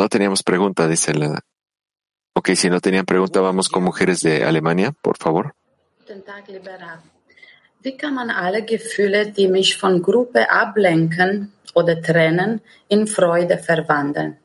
[0.01, 1.41] No teníamos pregunta, dice la...
[2.37, 5.55] Ok, si no tenían pregunta, vamos con mujeres de Alemania, por favor.
[6.01, 7.01] Guten Tag, lieber Rav.
[7.85, 14.37] Wie kann man alle Gefühle, die mich von Gruppe ablenken oder trennen, in Freude verwandeln?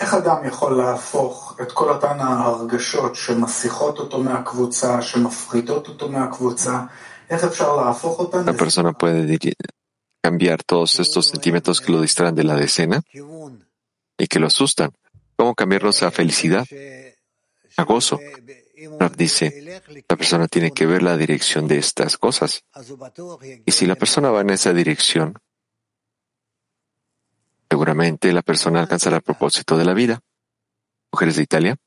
[0.00, 6.80] איך אדם יכול להפוך את כל אותן ההרגשות שמסיחות אותו מהקבוצה, שמפחידות אותו מהקבוצה,
[7.30, 8.48] איך אפשר להפוך אותן?
[8.48, 9.38] Una persona puede
[10.22, 12.98] cambiar todos estos sentimientos que lo distraen de la decena
[14.18, 14.90] y que lo asustan.
[15.36, 16.66] ¿Cómo cambiarlos a felicidad,
[17.76, 18.18] a gozo?
[19.00, 19.46] Rab dice,
[20.08, 22.50] la persona tiene que ver la dirección de estas cosas.
[23.64, 25.28] Y si la persona va en esa dirección,
[27.71, 30.19] seguramente la persona alcanzará el propósito de la vida.
[31.09, 31.77] Mujeres de Italia.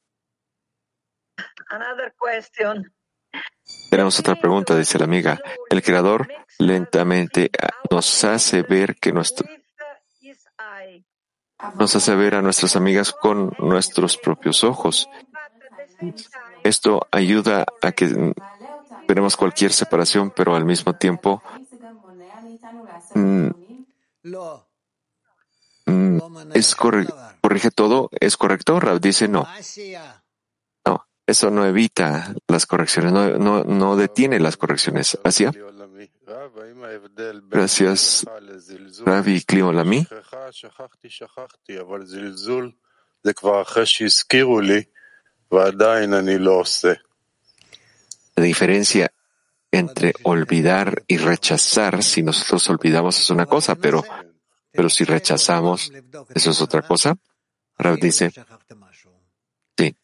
[3.90, 5.38] Tenemos otra pregunta, dice la amiga.
[5.68, 6.26] El creador
[6.58, 7.50] lentamente
[7.90, 9.46] nos hace ver que nuestro,
[11.78, 15.06] nos hace ver a nuestras amigas con nuestros propios ojos.
[16.62, 18.32] Esto ayuda a que
[19.06, 21.42] tenemos cualquier separación, pero al mismo tiempo
[23.14, 23.50] mm,
[25.86, 26.18] mm,
[26.54, 28.80] es corrige todo, es correcto.
[28.80, 29.46] Rab dice no.
[30.86, 35.18] No, eso no evita las correcciones, no, no, no detiene las correcciones.
[35.24, 35.46] ¿Así?
[37.50, 38.26] Gracias,
[39.04, 40.06] Ravi Kliolami.
[48.36, 49.12] La diferencia
[49.70, 54.04] entre olvidar y rechazar, si nosotros olvidamos es una cosa, pero,
[54.74, 55.92] pero si rechazamos,
[56.34, 57.16] eso es otra cosa.
[57.78, 58.32] Rav dice,
[59.78, 59.96] sí.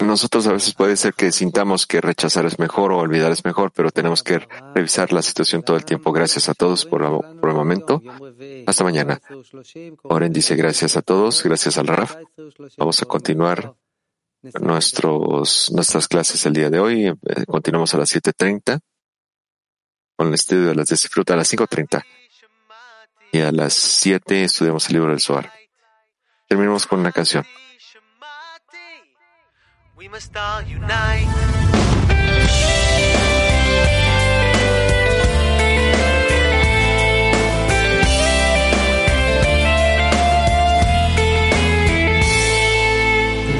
[0.00, 3.70] Nosotros a veces puede ser que sintamos que rechazar es mejor o olvidar es mejor,
[3.72, 6.12] pero tenemos que revisar la situación todo el tiempo.
[6.12, 7.02] Gracias a todos por,
[7.40, 8.02] por el momento.
[8.66, 9.20] Hasta mañana.
[10.02, 12.16] Oren dice gracias a todos, gracias al Raf.
[12.76, 13.74] Vamos a continuar
[14.60, 17.06] nuestros, nuestras clases el día de hoy.
[17.06, 17.14] Eh,
[17.46, 18.80] continuamos a las 7.30
[20.16, 22.04] con el estudio de las Fruta a las 5.30.
[23.32, 25.52] Y a las 7 estudiamos el libro del Zohar.
[26.48, 27.44] Terminamos con una canción.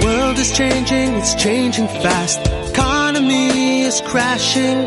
[0.03, 2.47] World is changing, it's changing fast.
[2.71, 4.87] Economy is crashing.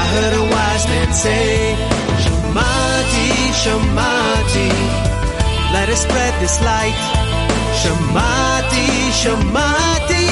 [0.00, 1.74] I heard a wise man say,
[2.22, 3.30] Shamati,
[3.62, 4.70] Shamati.
[5.72, 6.98] Let us spread this light.
[7.80, 8.88] Shamati,
[9.20, 10.26] Shamati.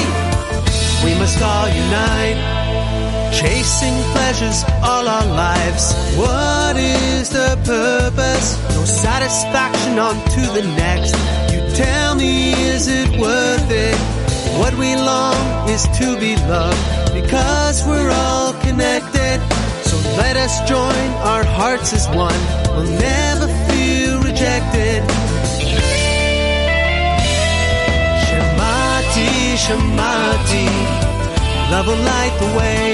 [1.03, 2.65] We must all unite
[3.39, 5.93] chasing pleasures all our lives.
[6.15, 8.47] What is the purpose?
[8.75, 11.15] No satisfaction on to the next.
[11.51, 14.24] You tell me, is it worth it?
[14.59, 19.37] What we long is to be loved because we're all connected.
[19.83, 22.39] So let us join our hearts as one.
[22.71, 25.03] We'll never feel rejected.
[28.27, 29.31] Shemati,
[29.63, 30.67] Shemati,
[31.71, 32.85] love will light the way.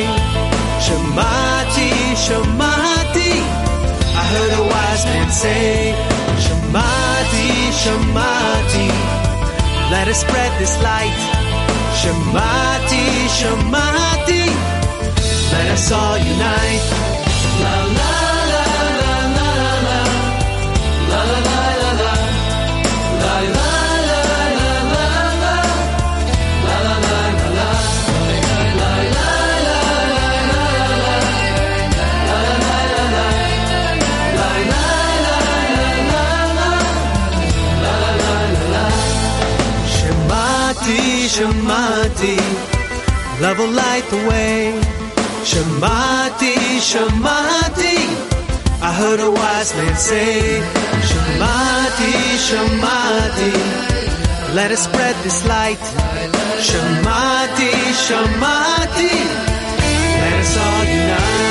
[0.86, 1.92] Shemati,
[2.26, 3.34] Shemati,
[4.18, 5.94] I heard a wise man say,
[6.44, 7.50] Shemati,
[7.82, 8.90] Shemati,
[9.92, 11.41] Let us spread this light.
[12.02, 13.06] Shamati,
[13.38, 14.44] Shamati.
[15.52, 17.21] Let us
[41.32, 42.36] Shamati,
[43.40, 44.74] love will light the way.
[45.50, 46.56] Shamati,
[46.90, 47.98] Shamati,
[48.82, 50.60] I heard a wise man say.
[51.10, 52.14] Shamati,
[52.48, 53.54] Shamati,
[54.56, 55.80] let us spread this light.
[56.68, 57.72] Shamati,
[58.06, 59.14] Shamati,
[60.20, 61.51] let us all unite.